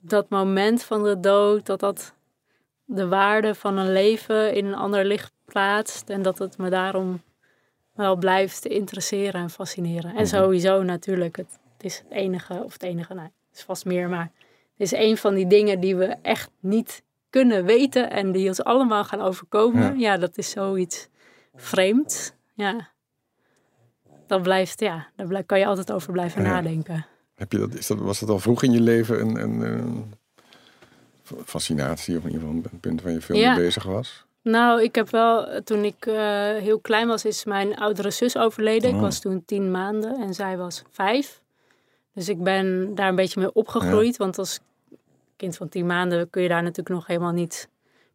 dat 0.00 0.28
moment 0.28 0.82
van 0.82 1.02
de 1.02 1.20
dood, 1.20 1.66
dat 1.66 1.80
dat 1.80 2.14
de 2.84 3.08
waarde 3.08 3.54
van 3.54 3.76
een 3.76 3.92
leven 3.92 4.54
in 4.54 4.66
een 4.66 4.74
ander 4.74 5.04
licht 5.04 5.32
plaatst. 5.44 6.10
En 6.10 6.22
dat 6.22 6.38
het 6.38 6.58
me 6.58 6.70
daarom 6.70 7.22
wel 7.98 8.16
blijft 8.16 8.66
interesseren 8.66 9.40
en 9.40 9.50
fascineren. 9.50 10.10
En 10.10 10.16
mhm. 10.16 10.26
sowieso 10.26 10.82
natuurlijk, 10.82 11.36
het, 11.36 11.58
het 11.76 11.84
is 11.84 11.98
het 11.98 12.10
enige, 12.10 12.62
of 12.64 12.72
het 12.72 12.82
enige, 12.82 13.14
nou, 13.14 13.26
het 13.26 13.58
is 13.58 13.62
vast 13.62 13.84
meer, 13.84 14.08
maar 14.08 14.30
is 14.76 14.92
een 14.92 15.16
van 15.16 15.34
die 15.34 15.46
dingen 15.46 15.80
die 15.80 15.96
we 15.96 16.16
echt 16.22 16.50
niet 16.60 17.02
kunnen 17.30 17.64
weten 17.64 18.10
en 18.10 18.32
die 18.32 18.48
ons 18.48 18.64
allemaal 18.64 19.04
gaan 19.04 19.20
overkomen. 19.20 19.98
Ja, 19.98 20.16
dat 20.16 20.38
is 20.38 20.50
zoiets 20.50 21.08
vreemd. 21.54 22.34
Ja. 22.54 22.88
Dat 24.26 24.42
blijft, 24.42 24.80
ja, 24.80 25.08
daar 25.16 25.44
kan 25.44 25.58
je 25.58 25.66
altijd 25.66 25.92
over 25.92 26.12
blijven 26.12 26.42
nadenken. 26.42 27.06
Heb 27.34 27.52
je 27.52 27.58
dat, 27.58 27.74
is 27.74 27.86
dat, 27.86 27.98
was 27.98 28.20
dat 28.20 28.28
al 28.28 28.38
vroeg 28.38 28.62
in 28.62 28.72
je 28.72 28.80
leven 28.80 29.20
een, 29.20 29.42
een, 29.42 29.60
een 29.60 30.14
fascinatie 31.44 32.16
of 32.16 32.24
in 32.24 32.30
ieder 32.30 32.46
geval 32.46 32.62
een 32.72 32.80
punt 32.80 33.02
waar 33.02 33.12
je 33.12 33.20
veel 33.20 33.36
mee 33.36 33.54
bezig 33.54 33.84
was? 33.84 34.26
Nou, 34.42 34.82
ik 34.82 34.94
heb 34.94 35.10
wel, 35.10 35.62
toen 35.62 35.84
ik 35.84 36.06
uh, 36.06 36.14
heel 36.56 36.78
klein 36.80 37.08
was, 37.08 37.24
is 37.24 37.44
mijn 37.44 37.76
oudere 37.76 38.10
zus 38.10 38.36
overleden. 38.36 38.88
Ik 38.88 38.96
oh. 38.96 39.00
was 39.00 39.20
toen 39.20 39.44
tien 39.44 39.70
maanden 39.70 40.16
en 40.20 40.34
zij 40.34 40.56
was 40.56 40.82
vijf. 40.90 41.42
Dus 42.14 42.28
ik 42.28 42.42
ben 42.42 42.94
daar 42.94 43.08
een 43.08 43.14
beetje 43.14 43.40
mee 43.40 43.52
opgegroeid. 43.52 44.16
Want 44.16 44.38
als 44.38 44.60
kind 45.36 45.56
van 45.56 45.68
tien 45.68 45.86
maanden 45.86 46.30
kun 46.30 46.42
je 46.42 46.48
daar 46.48 46.62
natuurlijk 46.62 46.88
nog 46.88 47.06
helemaal 47.06 47.32
niet, 47.32 47.68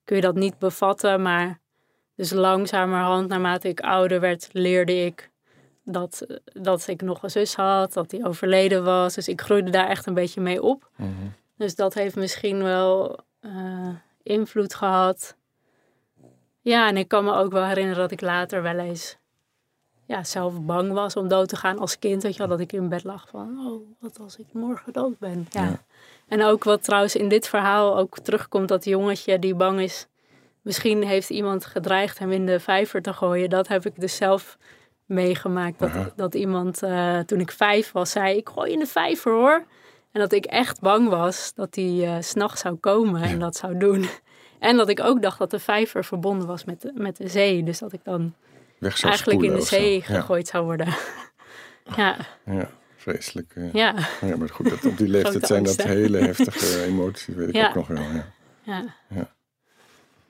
kun 0.04 0.16
je 0.16 0.22
dat 0.22 0.36
niet 0.36 0.60
bevatten. 0.60 1.22
Maar 1.22 1.60
dus 2.16 2.32
langzamerhand, 2.32 3.28
naarmate 3.28 3.68
ik 3.68 3.80
ouder 3.80 4.20
werd, 4.20 4.50
leerde 4.52 5.06
ik 5.06 5.32
dat, 5.84 6.26
dat 6.44 6.88
ik 6.88 7.02
nog 7.02 7.24
een 7.24 7.30
zus 7.32 7.56
had, 7.56 7.94
dat 7.94 8.10
die 8.10 8.26
overleden 8.26 8.84
was. 8.84 9.16
Dus 9.16 9.28
ik 9.28 9.42
groeide 9.42 9.72
daar 9.72 9.88
echt 9.88 10.06
een 10.06 10.14
beetje 10.14 10.42
mee 10.42 10.62
op. 10.62 10.90
Mhm. 10.96 11.10
Dus 11.58 11.76
dat 11.76 11.94
heeft 11.94 12.16
misschien 12.16 12.64
wel 12.64 13.20
uh, 13.42 13.90
invloed 14.24 14.76
gehad. 14.76 15.36
Ja, 16.64 16.88
en 16.88 16.98
ik 16.98 17.08
kan 17.08 17.24
me 17.24 17.34
ook 17.34 17.52
wel 17.52 17.66
herinneren 17.66 18.02
dat 18.02 18.12
ik 18.12 18.22
later 18.22 18.62
wel 18.62 18.78
eens 18.78 19.18
ja, 20.06 20.24
zelf 20.24 20.62
bang 20.62 20.92
was 20.92 21.16
om 21.16 21.28
dood 21.28 21.50
te 21.50 21.56
gaan 21.56 21.80
als 21.80 22.00
kind. 22.00 22.24
Weet 22.24 22.32
je 22.32 22.38
wel, 22.38 22.48
dat 22.48 22.60
ik 22.60 22.74
in 22.74 22.90
bed 22.90 23.04
lag 23.04 23.28
van, 23.30 23.60
oh, 23.68 23.82
wat 24.00 24.20
als 24.20 24.38
ik 24.38 24.46
morgen 24.52 24.94
dood 24.94 25.20
ben. 25.20 25.48
Ja. 25.50 25.84
En 26.28 26.44
ook 26.44 26.64
wat 26.64 26.84
trouwens 26.84 27.16
in 27.16 27.30
dit 27.30 27.48
verhaal 27.48 27.98
ook 27.98 28.20
terugkomt, 28.20 28.68
dat 28.68 28.86
jongetje 28.86 29.40
die 29.40 29.56
bang 29.56 29.80
is. 29.80 30.08
Misschien 30.62 31.04
heeft 31.04 31.30
iemand 31.30 31.66
gedreigd 31.66 32.20
hem 32.20 32.32
in 32.32 32.46
de 32.46 32.60
vijver 32.60 33.02
te 33.02 33.14
gooien. 33.14 33.50
Dat 33.50 33.68
heb 33.68 33.86
ik 33.86 34.00
dus 34.00 34.16
zelf 34.16 34.58
meegemaakt. 35.06 35.80
Dat, 35.80 36.14
dat 36.16 36.36
iemand, 36.36 36.84
uh, 36.84 37.20
toen 37.20 37.40
ik 37.40 37.52
vijf 37.52 37.92
was, 37.92 38.12
zei, 38.12 38.38
ik 38.38 38.50
gooi 38.50 38.72
in 38.72 38.80
de 38.80 38.86
vijver 38.86 39.32
hoor. 39.32 39.66
En 40.12 40.20
dat 40.20 40.32
ik 40.32 40.46
echt 40.46 40.82
bang 40.82 41.10
was 41.10 41.54
dat 41.56 41.76
hij 41.76 41.94
uh, 41.94 42.16
s'nachts 42.20 42.62
zou 42.62 42.76
komen 42.76 43.22
en 43.22 43.40
dat 43.40 43.56
zou 43.56 43.78
doen. 43.78 44.06
En 44.64 44.78
dat 44.78 44.90
ik 44.90 45.00
ook 45.00 45.22
dacht 45.22 45.38
dat 45.38 45.52
de 45.52 45.60
vijver 45.60 46.06
verbonden 46.06 46.48
was 46.48 46.64
met 46.64 46.82
de, 46.82 46.92
met 46.96 47.18
de 47.18 47.28
zee. 47.28 47.64
Dus 47.64 47.80
dat 47.80 47.94
ik 47.94 48.00
dan 48.04 48.34
eigenlijk 49.02 49.42
in 49.42 49.54
de 49.54 49.62
zee 49.62 50.02
gegooid 50.02 50.48
zou 50.48 50.64
worden. 50.66 50.88
ja. 51.98 52.18
ja, 52.46 52.70
vreselijk. 52.96 53.54
Ja. 53.74 53.96
ja. 54.22 54.38
maar 54.38 54.50
goed, 54.50 54.70
dat 54.70 54.86
op 54.86 54.98
die 54.98 55.08
leeftijd 55.18 55.48
zijn 55.48 55.64
dat 55.64 55.84
hele 55.84 56.18
heftige 56.18 56.84
emoties, 56.90 57.36
weet 57.36 57.56
ik 57.56 57.66
ook 57.66 57.76
nog 57.76 57.88
wel. 57.88 58.02
Ja. 58.02 58.26
Ja. 58.62 58.96
ja. 59.10 59.34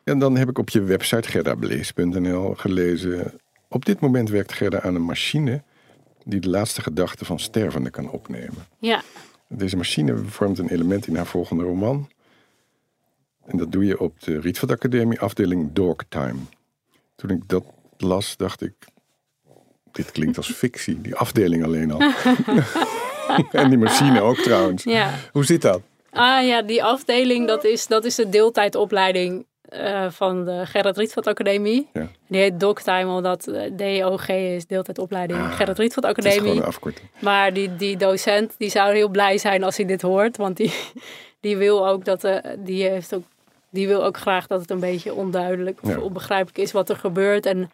En 0.04 0.20
dan 0.20 0.38
heb 0.38 0.50
ik 0.50 0.58
op 0.58 0.70
je 0.70 0.82
website 0.84 1.30
gerdablees.nl 1.30 2.54
gelezen 2.54 3.40
Op 3.68 3.86
dit 3.86 4.00
moment 4.00 4.30
werkt 4.30 4.54
Gerda 4.54 4.82
aan 4.82 4.96
een 4.96 5.06
machine 5.06 5.64
die 6.24 6.40
de 6.40 6.50
laatste 6.50 6.82
gedachten 6.82 7.26
van 7.26 7.40
stervenden 7.40 7.92
kan 7.92 8.10
opnemen. 8.10 8.68
Ja, 8.80 9.02
Deze 9.48 9.78
machine 9.78 10.18
vormt 10.18 10.58
een 10.58 10.70
element 10.70 11.08
in 11.08 11.16
haar 11.16 11.26
volgende 11.26 11.64
roman. 11.64 12.10
En 13.46 13.58
dat 13.58 13.72
doe 13.72 13.86
je 13.86 14.00
op 14.00 14.20
de 14.22 14.40
Rietveld 14.40 14.72
Academie, 14.72 15.20
afdeling 15.20 15.74
Dogtime. 15.74 16.40
Toen 17.16 17.30
ik 17.30 17.48
dat 17.48 17.64
las, 17.98 18.38
dacht 18.38 18.62
ik, 18.62 18.74
dit 19.92 20.12
klinkt 20.12 20.38
als 20.38 20.52
fictie. 20.52 21.02
Die 21.02 21.16
afdeling 21.16 21.64
alleen 21.64 21.92
al. 21.92 22.02
en 23.52 23.70
die 23.70 23.78
machine 23.78 24.22
ook 24.22 24.38
trouwens. 24.38 24.84
ja. 24.84 25.10
Hoe 25.32 25.46
zit 25.46 25.62
dat? 25.62 25.82
Ah 26.12 26.46
ja, 26.48 26.62
die 26.62 26.84
afdeling, 26.84 27.48
dat 27.48 27.64
is, 27.64 27.88
dat 27.88 28.06
is 28.06 28.16
de 28.16 28.30
deeltijdopleiding 28.30 29.46
eh, 29.62 30.10
van 30.12 30.46
de 30.46 30.62
Gerrit 30.66 30.98
Rietveld 30.98 31.28
Academie. 31.28 31.88
Ja. 31.94 32.08
Die 32.28 32.40
heet 32.42 32.60
DocTime, 32.60 33.08
omdat 33.16 33.48
eh, 33.48 33.72
DOG 34.02 34.28
is 34.30 34.66
deeltijdopleiding 34.66 35.40
Ah, 35.40 35.52
Gerrit 35.56 35.78
Rietveld 35.78 36.06
Het 36.06 36.18
is 36.18 36.24
gewoon 36.24 36.38
Academie. 36.40 36.62
een 36.62 36.68
afkorting. 36.68 37.08
Maar 37.20 37.54
die, 37.54 37.76
die 37.76 37.98
docent 37.98 38.56
die 38.58 38.70
zou 38.70 38.94
heel 38.96 39.10
blij 39.10 39.38
zijn 39.38 39.64
als 39.64 39.78
hij 39.78 39.86
dit 39.86 40.02
hoort. 40.02 40.38
Want 40.38 40.58
die, 40.58 40.74
die 41.46 41.58
wil 41.58 41.88
ook 41.88 42.06
dat 42.06 42.24
eh, 42.24 42.38
die 42.60 42.84
heeft 42.84 43.14
ook 43.16 43.24
die 43.74 43.88
wil 43.88 44.04
ook 44.04 44.18
graag 44.18 44.48
dat 44.48 44.62
het 44.62 44.70
een 44.70 44.80
beetje 44.80 45.14
onduidelijk 45.14 45.80
of 45.84 45.90
Ja. 45.90 46.00
onbegrijpelijk 46.00 46.58
is 46.58 46.72
wat 46.72 46.90
er 46.90 46.96
gebeurt. 46.96 47.46
En 47.46 47.72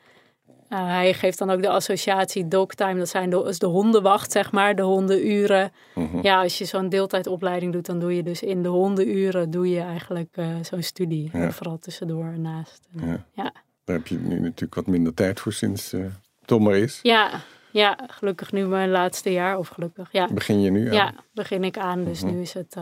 eh, 0.69 0.85
hij 0.87 1.13
geeft 1.13 1.37
dan 1.37 1.49
ook 1.49 1.61
de 1.61 1.69
associatie 1.69 2.47
dogtime. 2.47 2.97
Dat 2.99 3.09
zijn 3.09 3.29
de, 3.29 3.43
is 3.47 3.59
de 3.59 3.65
hondenwacht, 3.65 4.31
zeg 4.31 4.51
maar, 4.51 4.75
de 4.75 4.81
hondenuren. 4.81 5.71
Mhm. 5.95 6.19
Ja, 6.21 6.41
als 6.41 6.57
je 6.57 6.65
zo'n 6.65 6.89
deeltijdopleiding 6.89 7.73
doet, 7.73 7.85
dan 7.85 7.99
doe 7.99 8.15
je 8.15 8.23
dus 8.23 8.41
in 8.41 8.63
de 8.63 8.69
hondenuren 8.69 9.51
doe 9.51 9.69
je 9.69 9.79
eigenlijk 9.81 10.29
eh, 10.31 10.47
zo'n 10.61 10.81
studie. 10.83 11.29
Ja. 11.33 11.39
En 11.39 11.53
vooral 11.53 11.79
tussendoor 11.79 12.25
en 12.25 12.41
naast. 12.41 12.87
En, 12.97 13.07
Ja. 13.07 13.25
ja. 13.33 13.51
Daar 13.83 13.97
heb 13.97 14.07
je 14.07 14.17
nu 14.17 14.39
natuurlijk 14.39 14.75
wat 14.75 14.87
minder 14.87 15.13
tijd 15.13 15.39
voor 15.39 15.53
sinds 15.53 15.93
eh 15.93 16.01
Tom 16.45 16.67
er 16.67 16.75
is. 16.75 16.99
Ja, 17.01 17.29
ja, 17.71 17.97
gelukkig 18.07 18.51
nu 18.51 18.65
mijn 18.65 18.89
laatste 18.89 19.31
jaar. 19.31 19.57
Of 19.57 19.67
gelukkig, 19.67 20.11
ja. 20.11 20.27
Begin 20.33 20.61
je 20.61 20.71
nu 20.71 20.87
aan? 20.87 20.93
Ja, 20.93 21.13
begin 21.33 21.63
ik 21.63 21.77
aan. 21.77 22.03
Dus 22.03 22.21
Mhm. 22.23 22.33
nu 22.33 22.41
is 22.41 22.53
het 22.53 22.75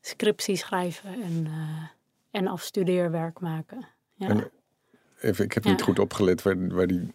scriptie 0.00 0.56
schrijven 0.56 1.10
en, 1.22 1.46
en 2.36 2.46
afstudeerwerk 2.46 3.40
maken. 3.40 3.86
Ja. 4.14 4.28
En 4.28 4.50
Even, 5.20 5.44
ik 5.44 5.52
heb 5.52 5.64
Ja. 5.64 5.70
niet 5.70 5.82
goed 5.82 5.98
opgelet 5.98 6.42
waar, 6.42 6.68
waar 6.68 6.86
die 6.86 7.12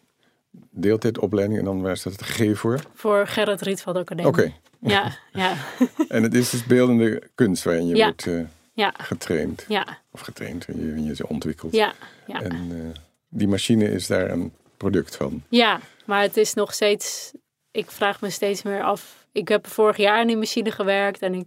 deeltijdopleiding 0.72 1.60
en 1.60 1.66
dan 1.66 1.82
waar 1.82 1.98
staat 1.98 2.14
het 2.14 2.22
G 2.22 2.58
voor? 2.58 2.80
Voor 2.94 3.28
Gerrit 3.28 3.62
Rietveld 3.62 3.96
Academie. 3.96 4.32
Oké. 4.32 4.54
Ja, 4.80 5.18
ja, 5.32 5.56
En 6.08 6.24
het 6.24 6.34
is 6.34 6.50
dus 6.50 6.66
beeldende 6.66 7.24
kunst 7.36 7.64
waarin 7.64 7.88
je 7.88 7.96
Ja. 7.96 8.06
wordt 8.06 8.28
eh, 8.28 8.88
getraind. 8.94 9.66
ja, 9.68 9.98
Of 10.12 10.20
getraind, 10.20 10.66
waarin 10.66 11.04
je 11.04 11.16
ze 11.16 11.28
ontwikkelt. 11.28 11.74
ja, 11.74 11.94
ja. 12.28 12.42
En 12.42 12.52
eh, 12.72 13.00
die 13.30 13.48
machine 13.48 13.92
is 13.92 14.08
daar 14.08 14.30
een 14.30 14.54
product 14.78 15.16
van. 15.16 15.44
Ja, 15.50 15.80
maar 16.06 16.22
het 16.22 16.38
is 16.38 16.54
nog 16.54 16.74
steeds. 16.74 17.32
Ik 17.72 17.92
vraag 17.92 18.22
me 18.22 18.30
steeds 18.30 18.64
meer 18.64 18.84
af. 18.84 19.28
Ik 19.32 19.48
heb 19.48 19.68
vorig 19.68 19.98
jaar 19.98 20.20
aan 20.20 20.28
die 20.28 20.38
machine 20.38 20.72
gewerkt 20.72 21.20
en 21.22 21.34
ik, 21.34 21.46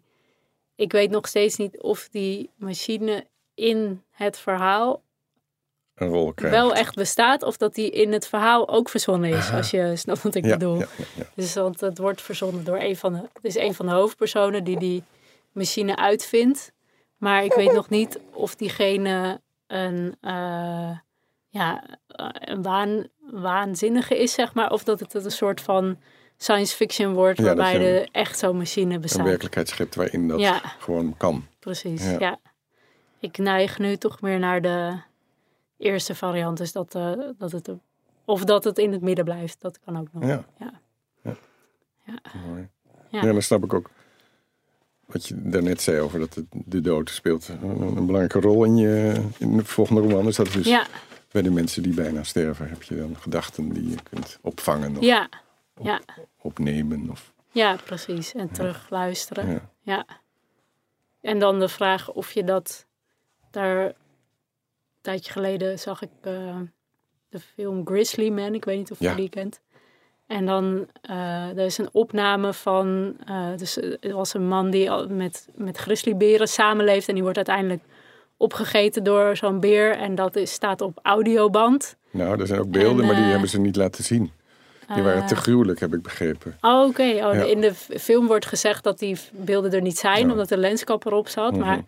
ik 0.74 0.92
weet 0.92 1.10
nog 1.10 1.26
steeds 1.28 1.56
niet 1.56 1.80
of 1.80 2.08
die 2.10 2.50
machine 2.56 3.26
in 3.54 4.02
het 4.10 4.38
verhaal 4.38 5.02
Een 5.94 6.08
rol 6.08 6.32
krijgt. 6.32 6.56
wel 6.56 6.74
echt 6.74 6.94
bestaat 6.94 7.42
of 7.42 7.56
dat 7.56 7.74
die 7.74 7.90
in 7.90 8.12
het 8.12 8.26
verhaal 8.26 8.68
ook 8.68 8.88
verzonnen 8.88 9.30
is. 9.30 9.50
Als 9.50 9.70
je 9.70 9.96
snapt 9.96 10.22
wat 10.22 10.34
ik 10.34 10.44
ja, 10.44 10.50
bedoel. 10.52 10.78
ja, 10.78 10.86
ja, 10.98 11.04
ja. 11.16 11.24
Dus 11.34 11.54
want 11.54 11.80
het 11.80 11.98
wordt 11.98 12.22
verzonnen 12.22 12.64
door 12.64 12.78
een 12.78 12.96
van 12.96 13.12
de. 13.12 13.18
Het 13.18 13.44
is 13.44 13.56
een 13.56 13.74
van 13.74 13.86
de 13.86 13.92
hoofdpersonen 13.92 14.64
die 14.64 14.78
die 14.78 15.02
machine 15.52 15.96
uitvindt. 15.96 16.72
Maar 17.16 17.44
ik 17.44 17.52
weet 17.52 17.72
nog 17.72 17.88
niet 17.88 18.20
of 18.32 18.54
diegene 18.54 19.40
een, 19.66 20.16
eh, 20.20 20.98
ja, 21.48 21.84
een 22.32 22.62
waan, 22.62 23.06
waanzinnige 23.30 24.18
is, 24.18 24.32
zeg 24.32 24.54
maar. 24.54 24.70
Of 24.70 24.84
dat 24.84 25.00
het 25.00 25.14
een 25.14 25.30
soort 25.30 25.60
van 25.60 25.98
science 26.36 26.76
fiction 26.76 27.12
wordt 27.14 27.40
waarbij 27.40 27.96
er 28.00 28.08
echt 28.12 28.38
zo'n 28.38 28.56
machine 28.56 28.94
Een 28.94 29.00
bestaat. 29.00 29.26
werkelijkheid 29.26 29.68
schept 29.68 29.94
waarin 29.94 30.28
dat 30.28 30.60
gewoon 30.78 31.14
kan. 31.16 31.46
Precies, 31.58 32.10
Ja. 32.18 32.38
Ja. 33.24 33.28
Ik 33.28 33.38
neig 33.38 33.78
nu 33.78 33.96
toch 33.96 34.20
meer 34.20 34.38
naar 34.38 34.62
de 34.62 34.96
eerste 35.76 36.14
variant. 36.14 36.58
Dus 36.58 36.72
dat, 36.72 36.94
eh, 36.94 37.12
dat 37.38 37.52
het... 37.52 37.70
Of 38.24 38.44
dat 38.44 38.64
het 38.64 38.78
in 38.78 38.92
het 38.92 39.00
midden 39.00 39.24
blijft. 39.24 39.60
Dat 39.60 39.80
kan 39.84 39.98
ook 39.98 40.08
nog. 40.12 40.24
Ja. 40.24 40.44
Ja. 40.56 42.18
Mooi. 42.46 42.68
Ja. 43.08 43.24
Ja, 43.24 43.32
dan 43.32 43.42
snap 43.42 43.64
ik 43.64 43.74
ook 43.74 43.90
wat 45.06 45.26
je 45.26 45.34
daarnet 45.50 45.82
zei 45.82 46.00
over 46.00 46.18
dat 46.18 46.34
het, 46.34 46.44
de 46.50 46.80
dood 46.80 47.10
speelt 47.10 47.48
een, 47.48 47.80
een 47.80 48.06
belangrijke 48.06 48.40
rol 48.40 48.64
in 48.64 48.76
je 48.76 49.24
in 49.38 49.56
de 49.56 49.64
volgende 49.64 50.00
roman. 50.00 50.26
Is 50.26 50.36
dat 50.36 50.52
dus 50.52 50.66
Ja, 50.66 50.86
bij 51.30 51.42
de 51.42 51.50
mensen 51.50 51.82
die 51.82 51.94
bijna 51.94 52.22
sterven 52.22 52.68
heb 52.68 52.82
je 52.82 52.96
dan 52.96 53.16
gedachten 53.16 53.68
die 53.68 53.88
je 53.90 53.96
kunt 54.10 54.38
opvangen 54.42 54.96
of 54.96 55.04
ja, 55.04 55.28
ja, 55.82 56.00
opnemen. 56.40 57.10
Of, 57.10 57.32
ja, 57.50 57.76
precies. 57.84 58.34
En 58.34 58.50
terug 58.50 58.90
luisteren. 58.90 59.50
ja. 59.50 59.70
Ja. 59.82 60.06
En 61.20 61.38
dan 61.38 61.58
de 61.58 61.68
vraag 61.68 62.12
of 62.12 62.32
je 62.32 62.44
dat 62.44 62.86
daar... 63.54 63.84
Een 63.86 65.10
tijdje 65.12 65.32
geleden 65.32 65.78
zag 65.78 66.02
ik 66.02 66.08
eh, 66.20 66.32
de 67.28 67.40
film 67.40 67.86
Grizzly 67.86 68.28
Man. 68.30 68.54
Ik 68.54 68.64
weet 68.64 68.76
niet 68.78 68.90
of 68.90 69.00
Ja. 69.00 69.10
je 69.10 69.16
die 69.16 69.28
kent. 69.28 69.60
En 70.26 70.46
dan, 70.46 70.86
eh 71.02 71.48
er 71.58 71.64
is 71.64 71.78
een 71.78 71.88
opname 71.92 72.52
van, 72.52 73.16
eh, 73.26 73.48
dus 73.56 73.76
er 74.00 74.14
was 74.14 74.34
een 74.34 74.48
man 74.48 74.70
die 74.70 74.90
al 74.90 75.06
met, 75.08 75.48
met 75.54 75.76
grizzlyberen 75.76 76.48
samenleeft. 76.48 77.08
En 77.08 77.14
die 77.14 77.22
wordt 77.22 77.36
uiteindelijk 77.38 77.82
opgegeten 78.36 79.04
door 79.04 79.36
zo'n 79.36 79.60
beer. 79.60 79.96
En 79.96 80.14
dat 80.14 80.36
is, 80.36 80.52
staat 80.52 80.80
op 80.80 80.98
audioband. 81.02 81.96
Nou, 82.10 82.40
er 82.40 82.46
zijn 82.46 82.60
ook 82.60 82.70
beelden, 82.70 83.00
En, 83.00 83.06
maar 83.06 83.16
die 83.22 83.30
hebben 83.30 83.48
ze 83.48 83.60
niet 83.60 83.76
laten 83.76 84.04
zien. 84.04 84.32
Die 84.94 85.02
waren 85.02 85.26
te 85.26 85.36
gruwelijk, 85.36 85.80
heb 85.80 85.94
ik 85.94 86.02
begrepen. 86.02 86.56
Oh, 86.60 86.86
oké. 86.88 87.02
Oh, 87.02 87.16
Ja. 87.16 87.32
In 87.32 87.60
de 87.60 87.74
film 87.74 88.26
wordt 88.26 88.46
gezegd 88.46 88.84
dat 88.84 88.98
die 88.98 89.16
beelden 89.32 89.72
er 89.72 89.80
niet 89.80 89.98
zijn, 89.98 90.26
Ja. 90.26 90.30
omdat 90.32 90.48
de 90.48 90.56
lenskap 90.56 91.04
erop 91.06 91.28
zat. 91.28 91.52
Mhm. 91.52 91.60
Maar 91.60 91.82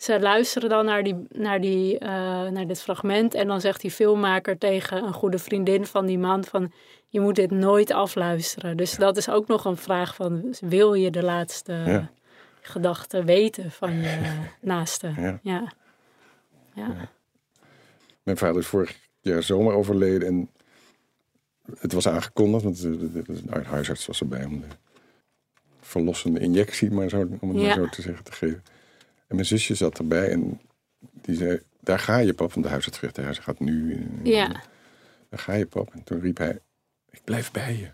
ze 0.00 0.20
luisteren 0.20 0.68
dan 0.68 0.84
naar, 0.84 1.02
die, 1.02 1.26
naar, 1.28 1.60
die, 1.60 1.98
eh, 1.98 2.08
naar 2.48 2.66
dit 2.66 2.82
fragment. 2.82 3.34
En 3.34 3.46
dan 3.46 3.60
zegt 3.60 3.80
die 3.80 3.90
filmmaker 3.90 4.58
tegen 4.58 5.04
een 5.04 5.12
goede 5.12 5.38
vriendin 5.38 5.86
van 5.86 6.06
die 6.06 6.18
man 6.18 6.44
van... 6.44 6.72
Je 7.08 7.20
moet 7.20 7.34
dit 7.34 7.50
nooit 7.50 7.92
afluisteren. 7.92 8.76
Dus 8.76 8.96
dat 8.96 9.16
is 9.16 9.28
ook 9.28 9.46
nog 9.46 9.64
een 9.64 9.76
vraag 9.76 10.14
van... 10.14 10.54
Wil 10.60 10.94
je 10.94 11.10
de 11.10 11.22
laatste 11.22 11.72
Ja. 11.72 12.10
gedachte 12.60 13.24
weten 13.24 13.70
van 13.70 14.00
je 14.00 14.18
naaste? 14.60 15.12
Ja. 15.16 15.38
Ja. 15.42 15.72
Ja. 16.74 17.08
Mijn 18.22 18.36
vader 18.36 18.58
is 18.60 18.66
vorig 18.66 18.98
jaar 19.20 19.42
zomer 19.42 19.74
overleden 19.74 20.28
en 20.28 20.50
het 21.78 21.92
was 21.92 22.08
aangekondigd, 22.08 22.64
want 22.64 22.82
de, 22.82 23.42
huisarts 23.64 24.06
was 24.06 24.20
erbij 24.20 24.44
om 24.44 24.60
de 24.60 24.66
verlossende 25.80 26.40
injectie, 26.40 26.90
maar 26.90 27.08
zo, 27.08 27.20
om 27.40 27.48
het 27.48 27.62
maar 27.62 27.74
zo 27.74 27.86
te 27.88 28.02
zeggen, 28.02 28.24
te 28.24 28.32
geven. 28.32 28.62
En 29.30 29.36
mijn 29.36 29.46
zusje 29.46 29.74
zat 29.74 29.98
erbij 29.98 30.30
en 30.30 30.60
die 30.98 31.36
zei, 31.36 31.60
daar 31.80 31.98
ga 31.98 32.16
je 32.18 32.34
pap, 32.34 32.52
want 32.52 32.66
de 32.66 32.72
huisarts 32.72 32.98
zegt, 32.98 33.16
hij 33.16 33.34
gaat 33.34 33.60
nu, 33.60 34.06
Ja. 34.22 34.48
daar 35.28 35.38
ga 35.40 35.52
je 35.52 35.66
pap. 35.66 35.92
En 35.92 36.02
toen 36.04 36.20
riep 36.20 36.38
hij, 36.38 36.58
ik 37.10 37.20
blijf 37.24 37.50
bij 37.50 37.76
je. 37.76 37.88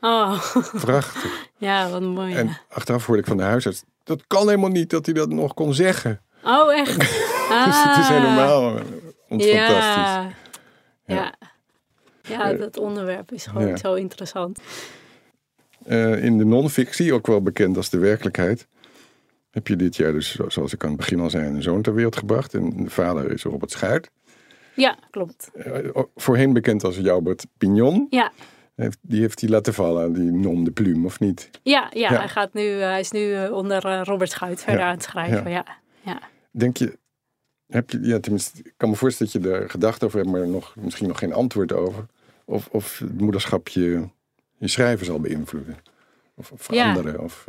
Oh, 0.00 0.54
Prachtig. 0.72 1.48
ja, 1.58 1.90
wat 1.90 2.02
mooi. 2.02 2.34
En 2.34 2.46
ja. 2.46 2.60
achteraf 2.68 3.06
hoorde 3.06 3.20
ik 3.22 3.28
van 3.28 3.36
de 3.36 3.42
huisarts, 3.42 3.84
dat 4.02 4.26
kan 4.26 4.46
helemaal 4.48 4.70
niet 4.70 4.90
dat 4.90 5.04
hij 5.06 5.14
dat 5.14 5.28
nog 5.28 5.54
kon 5.54 5.74
zeggen. 5.74 6.20
Oh, 6.44 6.72
echt? 6.74 6.98
Dus 7.48 7.82
het 7.82 7.96
is 7.98 8.04
Ah. 8.04 8.08
helemaal 8.08 8.78
fantastisch. 9.28 9.52
Ja. 9.52 10.30
Ja. 11.06 11.34
Ja, 12.22 12.52
Eh, 12.52 12.58
dat 12.58 12.78
onderwerp 12.78 13.32
is 13.32 13.46
gewoon 13.46 13.66
ja. 13.68 13.76
zo 13.76 13.94
interessant. 13.94 14.58
Eh, 15.84 16.24
in 16.24 16.38
de 16.38 16.44
non-fictie, 16.44 17.12
ook 17.14 17.26
wel 17.26 17.42
bekend 17.42 17.76
als 17.76 17.90
de 17.90 17.98
werkelijkheid, 17.98 18.66
heb 19.54 19.68
je 19.68 19.76
dit 19.76 19.96
jaar 19.96 20.12
dus, 20.12 20.34
zo- 20.34 20.48
zoals 20.48 20.72
ik 20.72 20.82
aan 20.82 20.88
het 20.88 20.98
begin 20.98 21.20
al 21.20 21.30
zei, 21.30 21.46
een 21.46 21.62
zoon 21.62 21.82
ter 21.82 21.94
wereld 21.94 22.16
gebracht. 22.16 22.54
En 22.54 22.70
de 22.84 22.90
vader 22.90 23.30
is 23.30 23.42
Robert 23.42 23.70
Schuit. 23.70 24.10
Ja, 24.74 24.96
klopt. 25.10 25.50
Eh, 25.54 26.00
voorheen 26.14 26.52
bekend 26.52 26.84
als 26.84 26.96
Joubert 26.96 27.46
Pignon. 27.58 28.06
Ja, 28.10 28.32
die 29.00 29.20
heeft 29.20 29.40
hij 29.40 29.50
laten 29.50 29.74
vallen, 29.74 30.12
die 30.12 30.30
nom 30.32 30.64
de 30.64 30.70
plume, 30.70 31.06
of 31.06 31.20
niet? 31.20 31.50
ja, 31.62 31.90
ja, 31.92 32.10
Ja. 32.12 32.18
Hij, 32.18 32.28
gaat 32.28 32.52
nu, 32.54 32.72
eh, 32.80 32.88
hij 32.88 33.00
is 33.00 33.10
nu 33.10 33.32
eh, 33.34 33.52
onder 33.52 34.02
Robert 34.04 34.30
Schuit 34.30 34.60
verder 34.62 34.80
Ja, 34.80 34.86
aan 34.88 34.94
het 34.94 35.02
schrijven. 35.02 35.50
Ja. 35.50 35.64
Ja. 36.00 36.20
Denk 36.50 36.76
je, 36.76 36.98
heb 37.66 37.90
je, 37.90 37.98
ja 38.02 38.20
tenminste, 38.20 38.58
ik 38.64 38.74
kan 38.76 38.88
me 38.90 38.96
voorstellen 38.96 39.32
dat 39.32 39.42
je 39.42 39.50
er 39.50 39.70
gedachten 39.70 40.06
over 40.06 40.18
hebt, 40.18 40.30
maar 40.30 40.48
nog, 40.48 40.74
misschien 40.80 41.08
nog 41.08 41.18
geen 41.18 41.32
antwoord 41.32 41.72
over. 41.72 42.06
Of, 42.44 42.68
of 42.70 42.98
het 42.98 43.20
moederschap 43.20 43.68
je, 43.68 44.08
je 44.58 44.68
schrijven 44.68 45.06
zal 45.06 45.20
beïnvloeden. 45.20 45.76
Of, 46.34 46.50
of 46.52 46.70
Ja. 46.72 46.92
veranderen. 46.92 47.20
Of, 47.20 47.46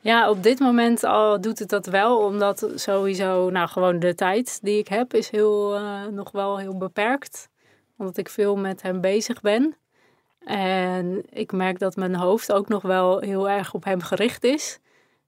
ja, 0.00 0.30
op 0.30 0.42
dit 0.42 0.58
moment 0.58 1.04
al 1.04 1.40
doet 1.40 1.58
het 1.58 1.68
dat 1.68 1.86
wel. 1.86 2.18
Omdat 2.18 2.72
sowieso, 2.74 3.50
nou 3.50 3.68
gewoon 3.68 3.98
de 3.98 4.14
tijd 4.14 4.58
die 4.62 4.78
ik 4.78 4.88
heb 4.88 5.14
is 5.14 5.30
heel, 5.30 5.74
eh, 5.74 6.06
nog 6.06 6.30
wel 6.30 6.58
heel 6.58 6.76
beperkt. 6.76 7.48
Omdat 7.96 8.16
ik 8.16 8.28
veel 8.28 8.56
met 8.56 8.82
hem 8.82 9.00
bezig 9.00 9.40
ben. 9.40 9.76
En 10.44 11.24
ik 11.30 11.52
merk 11.52 11.78
dat 11.78 11.96
mijn 11.96 12.14
hoofd 12.14 12.52
ook 12.52 12.68
nog 12.68 12.82
wel 12.82 13.18
heel 13.18 13.48
erg 13.48 13.74
op 13.74 13.84
hem 13.84 14.00
gericht 14.00 14.44
is. 14.44 14.78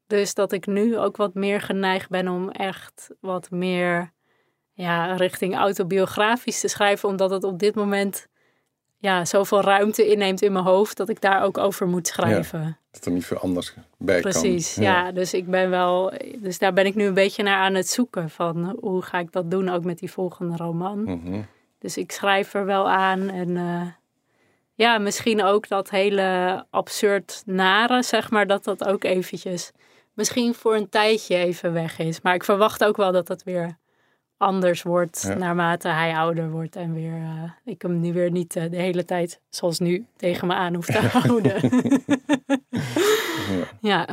Dus 0.07 0.35
dat 0.35 0.53
ik 0.53 0.67
nu 0.67 0.99
ook 0.99 1.17
wat 1.17 1.35
meer 1.35 1.61
geneigd 1.61 2.09
ben 2.09 2.29
om 2.29 2.51
echt 2.51 3.11
wat 3.21 3.51
meer 3.51 4.13
ja, 4.73 5.15
richting 5.15 5.57
autobiografisch 5.57 6.61
te 6.61 6.69
schrijven. 6.69 7.09
Omdat 7.09 7.31
het 7.31 7.45
op 7.45 7.59
dit 7.59 7.75
moment 7.75 8.27
ja, 9.01 9.25
zoveel 9.25 9.61
ruimte 9.61 10.07
inneemt 10.11 10.43
in 10.43 10.53
mijn 10.53 10.65
hoofd 10.65 10.97
dat 10.97 11.09
ik 11.09 11.21
daar 11.21 11.43
ook 11.43 11.59
over 11.59 11.87
moet 11.87 12.07
schrijven. 12.07 12.79
dat 12.91 13.05
er 13.05 13.13
niet 13.13 13.27
veel 13.27 13.39
anders 13.39 13.75
bij 13.99 14.21
Precies, 14.21 14.41
kan. 14.43 14.51
Precies, 14.51 14.75
ja. 14.75 15.13
Dus 15.13 15.35
ik 15.35 15.47
ben 15.47 15.71
wel, 15.71 16.13
dus 16.39 16.59
daar 16.59 16.73
ben 16.73 16.87
ik 16.87 16.95
nu 16.95 17.05
een 17.05 17.15
beetje 17.15 17.43
naar 17.43 17.59
aan 17.59 17.75
het 17.75 17.89
zoeken 17.89 18.31
van 18.31 18.77
hoe 18.81 19.03
ga 19.03 19.19
ik 19.19 19.33
dat 19.33 19.51
doen 19.51 19.69
ook 19.69 19.85
met 19.85 19.99
die 19.99 20.11
volgende 20.11 20.57
roman. 20.57 21.03
Mhm. 21.03 21.41
Dus 21.79 21.97
ik 21.97 22.13
schrijf 22.13 22.55
er 22.55 22.65
wel 22.65 22.91
aan 22.91 23.29
en 23.29 23.57
eh, 23.57 23.87
ja, 24.75 24.99
misschien 24.99 25.43
ook 25.43 25.69
dat 25.69 25.91
hele 25.91 26.65
absurd 26.71 27.43
nare, 27.47 28.03
zeg 28.03 28.31
maar, 28.31 28.47
dat 28.47 28.65
dat 28.65 28.85
ook 28.85 29.05
eventjes 29.05 29.73
misschien 30.15 30.55
voor 30.55 30.75
een 30.75 30.89
tijdje 30.89 31.37
even 31.37 31.73
weg 31.73 31.99
is. 31.99 32.21
Maar 32.21 32.35
ik 32.35 32.45
verwacht 32.45 32.85
ook 32.85 32.97
wel 32.97 33.13
dat 33.13 33.27
dat 33.27 33.43
weer 33.43 33.79
anders 34.41 34.83
wordt 34.83 35.25
Ja. 35.29 35.35
naarmate 35.35 35.89
hij 35.89 36.15
ouder 36.15 36.51
wordt 36.51 36.77
en 36.77 36.95
weer 36.95 37.13
eh, 37.13 37.51
ik 37.65 37.83
hem 37.83 38.01
nu 38.01 38.13
weer 38.13 38.31
niet 38.31 38.57
eh, 38.57 38.71
de 38.71 38.77
hele 38.77 39.05
tijd 39.05 39.41
zoals 39.49 39.79
nu 39.79 40.05
tegen 40.17 40.47
me 40.47 40.55
aan 40.55 40.75
hoef 40.75 40.87
te 40.87 40.99
houden. 40.99 41.55
ja. 43.81 44.09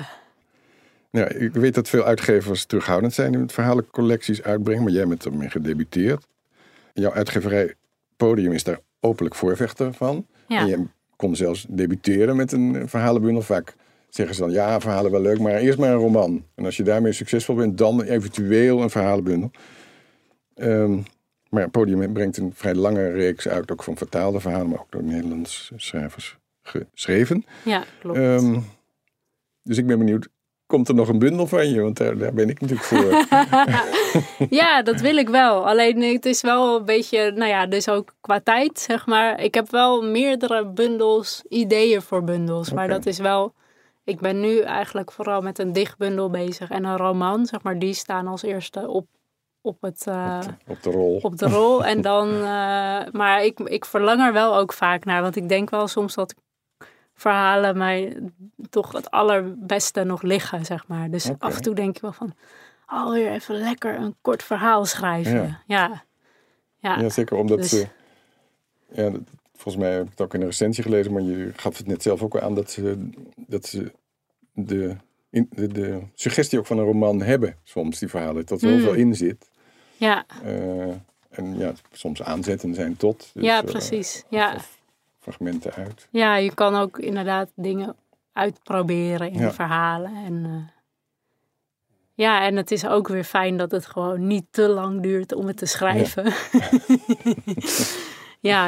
Ja, 1.10 1.28
ik 1.28 1.54
weet 1.54 1.76
dat 1.76 1.90
veel 1.90 2.04
uitgevers 2.04 2.66
terughoudend 2.66 3.14
zijn 3.14 3.34
in 3.34 3.40
het 3.40 3.52
verhalencollecties 3.52 4.44
uitbrengen, 4.44 4.84
maar 4.84 4.92
jij 4.92 5.08
bent 5.08 5.26
ermee 5.26 5.50
gedebuteerd. 5.50 6.28
Jouw 6.94 7.14
uitgeverij 7.14 7.74
Podium 8.18 8.52
is 8.52 8.64
daar 8.64 8.80
openlijk 9.00 9.36
voorvechter 9.36 9.94
van. 9.94 10.26
Ja. 10.48 10.60
En 10.60 10.68
je 10.68 10.84
kon 11.16 11.36
zelfs 11.36 11.66
debuteren 11.70 12.36
met 12.36 12.52
een 12.52 12.90
verhalenbundel. 12.90 13.42
Vaak 13.42 13.76
zeggen 14.10 14.36
ze 14.36 14.42
dan, 14.42 14.52
ja, 14.52 14.80
verhalen 14.80 15.12
wel 15.12 15.22
leuk, 15.22 15.40
maar 15.40 15.56
eerst 15.56 15.80
maar 15.80 15.90
een 15.90 15.96
roman. 15.96 16.44
En 16.56 16.66
als 16.66 16.78
je 16.78 16.84
daarmee 16.84 17.12
succesvol 17.12 17.56
bent, 17.56 17.78
dan 17.78 18.02
eventueel 18.02 18.82
een 18.82 18.90
verhalenbundel. 18.90 19.52
Ehm, 20.58 21.00
maar 21.50 21.62
ja, 21.62 21.68
Podium 21.68 22.14
brengt 22.14 22.38
een 22.38 22.52
vrij 22.56 22.76
lange 22.76 23.12
reeks 23.12 23.48
uit, 23.48 23.72
ook 23.72 23.84
van 23.84 23.98
vertaalde 23.98 24.40
verhalen, 24.40 24.70
maar 24.70 24.80
ook 24.80 24.92
door 24.92 25.04
Nederlandse 25.04 25.74
schrijvers 25.76 26.38
geschreven. 26.62 27.46
ja, 27.66 27.84
klopt. 28.00 28.18
Ehm, 28.18 28.60
dus 29.64 29.78
ik 29.78 29.88
ben 29.88 29.98
benieuwd, 29.98 30.28
komt 30.66 30.88
er 30.88 30.96
nog 30.96 31.08
een 31.08 31.20
bundel 31.20 31.48
van 31.48 31.70
je? 31.70 31.82
Want 31.82 31.98
daar, 31.98 32.18
daar 32.18 32.34
ben 32.34 32.50
ik 32.50 32.62
natuurlijk 32.62 32.88
voor. 32.88 33.26
Ja, 34.50 34.82
dat 34.82 35.02
wil 35.02 35.18
ik 35.18 35.30
wel. 35.30 35.68
Alleen 35.68 36.02
het 36.02 36.26
is 36.26 36.42
wel 36.42 36.78
een 36.78 36.86
beetje, 36.86 37.32
nou 37.32 37.50
ja, 37.50 37.66
dus 37.66 37.90
ook 37.90 38.16
qua 38.22 38.40
tijd, 38.40 38.80
zeg 38.80 39.06
maar. 39.06 39.42
Ik 39.44 39.54
heb 39.54 39.72
wel 39.72 40.02
meerdere 40.02 40.66
bundels, 40.66 41.44
ideeën 41.50 42.02
voor 42.02 42.24
bundels. 42.24 42.72
Maar 42.72 42.88
dat 42.88 43.06
is 43.06 43.18
wel, 43.18 43.54
ik 44.04 44.20
ben 44.20 44.40
nu 44.40 44.60
eigenlijk 44.60 45.12
vooral 45.12 45.42
met 45.42 45.60
een 45.60 45.74
dichtbundel 45.74 46.30
bezig. 46.30 46.70
En 46.70 46.84
een 46.84 46.98
roman, 46.98 47.46
zeg 47.46 47.64
maar, 47.64 47.80
die 47.80 47.94
staan 47.94 48.28
als 48.28 48.44
eerste 48.44 48.88
op, 48.88 49.08
op, 49.68 49.82
het, 49.82 50.08
eh, 50.08 50.40
op 50.68 50.84
de 50.84 50.92
rol. 50.92 51.20
op 51.22 51.38
de 51.38 51.48
rol. 51.48 51.86
En 51.92 52.02
dan, 52.02 52.28
eh, 52.34 53.12
maar 53.12 53.44
ik, 53.44 53.60
ik 53.60 53.86
verlang 53.86 54.22
er 54.22 54.34
wel 54.34 54.56
ook 54.58 54.74
vaak 54.74 55.06
naar. 55.06 55.22
Want 55.22 55.36
ik 55.36 55.50
denk 55.50 55.70
wel 55.70 55.88
soms 55.88 56.16
dat 56.16 56.36
verhalen 57.14 57.78
mij 57.78 58.18
toch 58.70 58.92
het 58.92 59.12
allerbeste 59.12 60.04
nog 60.04 60.22
liggen, 60.22 60.66
zeg 60.66 60.88
maar. 60.88 61.10
Dus 61.10 61.30
af 61.40 61.56
en 61.56 61.62
toe 61.62 61.76
denk 61.76 61.96
ik 61.96 62.02
wel 62.02 62.14
van, 62.14 62.34
oh, 62.88 63.12
weer 63.12 63.32
even 63.32 63.56
lekker 63.56 63.96
een 63.96 64.16
kort 64.22 64.44
verhaal 64.44 64.86
schrijven. 64.86 65.34
Ja. 65.34 65.62
Ja, 65.66 66.04
ja. 66.80 67.00
Ja, 67.00 67.10
zeker 67.10 67.38
omdat 67.38 67.58
Dus- 67.58 67.70
ze... 67.70 67.88
Ja, 68.92 69.12
volgens 69.56 69.84
mij 69.84 69.94
heb 69.94 70.04
ik 70.04 70.10
het 70.10 70.22
ook 70.22 70.34
in 70.34 70.40
een 70.42 70.48
recensie 70.48 70.84
gelezen, 70.84 71.14
maar 71.14 71.22
je 71.22 71.52
gaf 71.56 71.78
het 71.78 71.88
net 71.88 72.02
zelf 72.04 72.22
ook 72.24 72.40
aan 72.40 72.56
dat 72.56 72.72
ze, 72.72 73.10
dat 73.36 73.66
ze 73.66 73.92
de, 74.52 74.96
in, 75.30 75.48
de, 75.50 75.68
de 75.68 76.02
suggestie 76.14 76.60
ook 76.60 76.66
van 76.66 76.78
een 76.78 76.86
roman 76.86 77.22
hebben, 77.22 77.56
soms 77.64 78.00
die 78.00 78.10
verhalen. 78.10 78.46
Dat 78.46 78.62
er 78.62 78.68
heel 78.68 78.78
Mm. 78.78 78.84
veel 78.84 78.94
in 78.94 79.16
zit. 79.16 79.50
Ja, 79.98 80.26
Eh, 80.44 80.90
en 81.30 81.58
ja, 81.58 81.74
soms 81.92 82.22
aanzetten 82.24 82.74
zijn 82.76 82.98
tot. 82.98 83.30
Dus, 83.34 83.44
ja, 83.44 83.58
eh, 83.62 83.66
precies. 83.66 84.24
Ja. 84.30 84.56
fragmenten 85.20 85.74
uit. 85.74 86.08
ja, 86.10 86.36
je 86.36 86.54
kan 86.54 86.76
ook 86.76 87.00
inderdaad 87.00 87.50
dingen 87.56 87.96
uitproberen 88.34 89.32
in 89.32 89.40
Ja. 89.40 89.52
verhalen. 89.54 90.16
En, 90.26 90.46
eh, 90.46 90.74
ja, 92.14 92.46
en 92.46 92.56
het 92.56 92.72
is 92.72 92.86
ook 92.88 93.08
weer 93.08 93.24
fijn 93.24 93.58
dat 93.58 93.72
het 93.72 93.86
gewoon 93.86 94.28
niet 94.28 94.46
te 94.52 94.68
lang 94.70 95.02
duurt 95.02 95.34
om 95.34 95.48
het 95.48 95.58
te 95.58 95.66
schrijven. 95.66 96.24
Ja, 96.52 96.70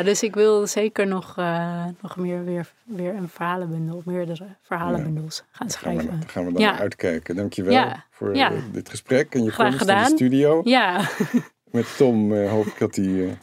dus 0.03 0.23
ik 0.23 0.33
wil 0.35 0.67
zeker 0.67 1.07
nog, 1.07 1.37
eh, 1.37 1.85
nog 2.01 2.17
meer 2.17 2.43
weer, 2.45 2.71
weer 2.83 3.13
een 3.15 3.29
verhalenbundel, 3.29 4.01
meerdere 4.05 4.45
verhalenbundels 4.61 5.43
gaan 5.51 5.67
Daar 5.67 5.77
gaan 5.77 5.95
we, 5.95 5.99
schrijven. 6.01 6.19
daar 6.19 6.29
gaan 6.29 6.45
we 6.45 6.51
dan 6.51 6.61
Ja. 6.61 6.79
uitkijken. 6.79 7.35
Dankjewel 7.35 7.73
Ja, 7.73 8.05
voor 8.11 8.35
ja. 8.35 8.51
eh, 8.51 8.57
dit 8.71 8.89
gesprek 8.89 9.33
en 9.35 9.43
je 9.43 9.51
Graag 9.51 9.67
komst 9.69 9.81
in 9.81 9.87
de 9.87 9.93
gedaan. 9.93 10.09
studio. 10.15 10.61
Ja, 10.63 11.09
Met 11.71 11.97
Tom 11.97 12.33
eh, 12.33 12.49
hoop 12.49 12.65
ik 12.65 12.77
dat 12.79 12.95
hij 12.95 13.37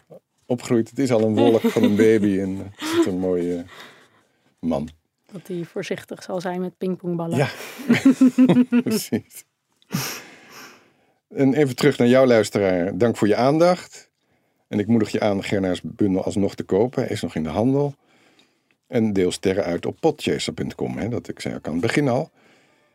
opgroeit. 0.46 0.90
Het 0.90 0.98
is 0.98 1.12
al 1.12 1.22
een 1.22 1.34
wolk 1.34 1.60
van 1.60 1.82
een 1.82 1.96
baby 1.96 2.40
en 2.40 2.58
het 2.76 2.98
is 3.00 3.06
een 3.06 3.18
mooie 3.18 3.64
man. 4.60 4.88
dat 5.32 5.46
hij 5.46 5.64
voorzichtig 5.64 6.22
zal 6.22 6.40
zijn 6.40 6.60
met 6.60 6.76
pingpongballen. 6.78 7.36
Ja, 7.36 7.48
precies. 8.82 9.44
En 11.28 11.54
even 11.54 11.76
terug 11.76 11.98
naar 11.98 12.08
jouw 12.08 12.26
luisteraar. 12.26 12.98
Dank 12.98 13.16
voor 13.16 13.28
je 13.28 13.36
aandacht. 13.36 14.10
En 14.68 14.78
ik 14.78 14.86
moedig 14.86 15.10
je 15.10 15.20
aan 15.20 15.44
Gerna's 15.44 15.80
bundel 15.82 16.24
alsnog 16.24 16.54
te 16.54 16.62
kopen. 16.62 17.02
Hij 17.02 17.10
is 17.10 17.22
nog 17.22 17.34
in 17.34 17.42
de 17.42 17.48
handel. 17.48 17.94
En 18.86 19.12
deel 19.12 19.30
sterren 19.30 19.64
uit 19.64 19.86
op 19.86 19.96
podchaser.com. 20.00 21.10
Dat 21.10 21.28
ik 21.28 21.40
zei 21.40 21.54
ook 21.54 21.66
aan 21.66 21.72
het 21.72 21.82
begin 21.82 22.08
al. 22.08 22.30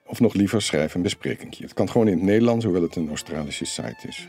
Of 0.05 0.19
nog 0.19 0.33
liever 0.33 0.61
schrijf 0.61 0.93
een 0.93 1.01
besprekingje. 1.01 1.63
Het 1.63 1.73
kan 1.73 1.89
gewoon 1.89 2.07
in 2.07 2.13
het 2.17 2.23
Nederlands, 2.23 2.65
hoewel 2.65 2.81
het 2.81 2.95
een 2.95 3.09
Australische 3.09 3.65
site 3.65 4.07
is. 4.07 4.27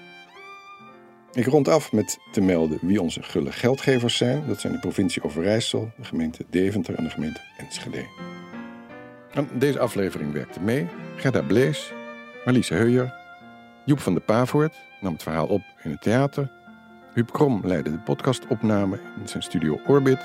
Ik 1.32 1.46
rond 1.46 1.68
af 1.68 1.92
met 1.92 2.18
te 2.32 2.40
melden 2.40 2.78
wie 2.82 3.00
onze 3.00 3.22
gulle 3.22 3.52
geldgevers 3.52 4.16
zijn. 4.16 4.46
Dat 4.46 4.60
zijn 4.60 4.72
de 4.72 4.78
provincie 4.78 5.22
Overijssel, 5.22 5.90
de 5.96 6.04
gemeente 6.04 6.44
Deventer 6.50 6.94
en 6.94 7.04
de 7.04 7.10
gemeente 7.10 7.40
Enschede. 7.56 8.04
Deze 9.58 9.78
aflevering 9.78 10.32
werkte 10.32 10.60
mee 10.60 10.86
Gerda 11.16 11.42
Blees, 11.42 11.92
Marliese 12.44 12.74
Heuyer, 12.74 13.14
Joep 13.84 13.98
van 13.98 14.14
de 14.14 14.20
Pavoort 14.20 14.74
nam 15.00 15.12
het 15.12 15.22
verhaal 15.22 15.46
op 15.46 15.62
in 15.82 15.90
het 15.90 16.02
theater, 16.02 16.50
Huub 17.12 17.32
Krom 17.32 17.60
leidde 17.64 17.90
de 17.90 17.98
podcastopname 17.98 18.98
in 19.20 19.28
zijn 19.28 19.42
studio 19.42 19.80
Orbit, 19.86 20.20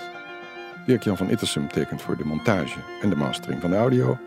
Dirk-Jan 0.86 1.18
van 1.18 1.30
Ittersum 1.30 1.68
tekent 1.68 2.02
voor 2.02 2.18
de 2.18 2.26
montage 2.26 2.80
en 3.02 3.10
de 3.10 3.16
mastering 3.16 3.62
van 3.62 3.70
de 3.70 3.76
audio. 3.76 4.18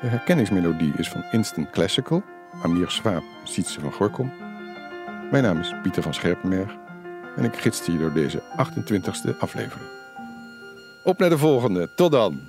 De 0.00 0.06
herkenningsmelodie 0.06 0.92
is 0.96 1.08
van 1.08 1.24
Instant 1.30 1.70
Classical, 1.70 2.22
Amir 2.62 2.90
Swaap, 2.90 3.22
Sietse 3.44 3.80
van 3.80 3.92
Gorkom. 3.92 4.32
Mijn 5.30 5.42
naam 5.42 5.58
is 5.58 5.74
Pieter 5.82 6.02
van 6.02 6.14
Scherpenberg 6.14 6.76
en 7.36 7.44
ik 7.44 7.56
gidste 7.56 7.92
je 7.92 7.98
door 7.98 8.12
deze 8.12 8.42
28e 8.42 9.38
aflevering. 9.38 9.88
Op 11.04 11.18
naar 11.18 11.30
de 11.30 11.38
volgende, 11.38 11.88
tot 11.94 12.12
dan! 12.12 12.40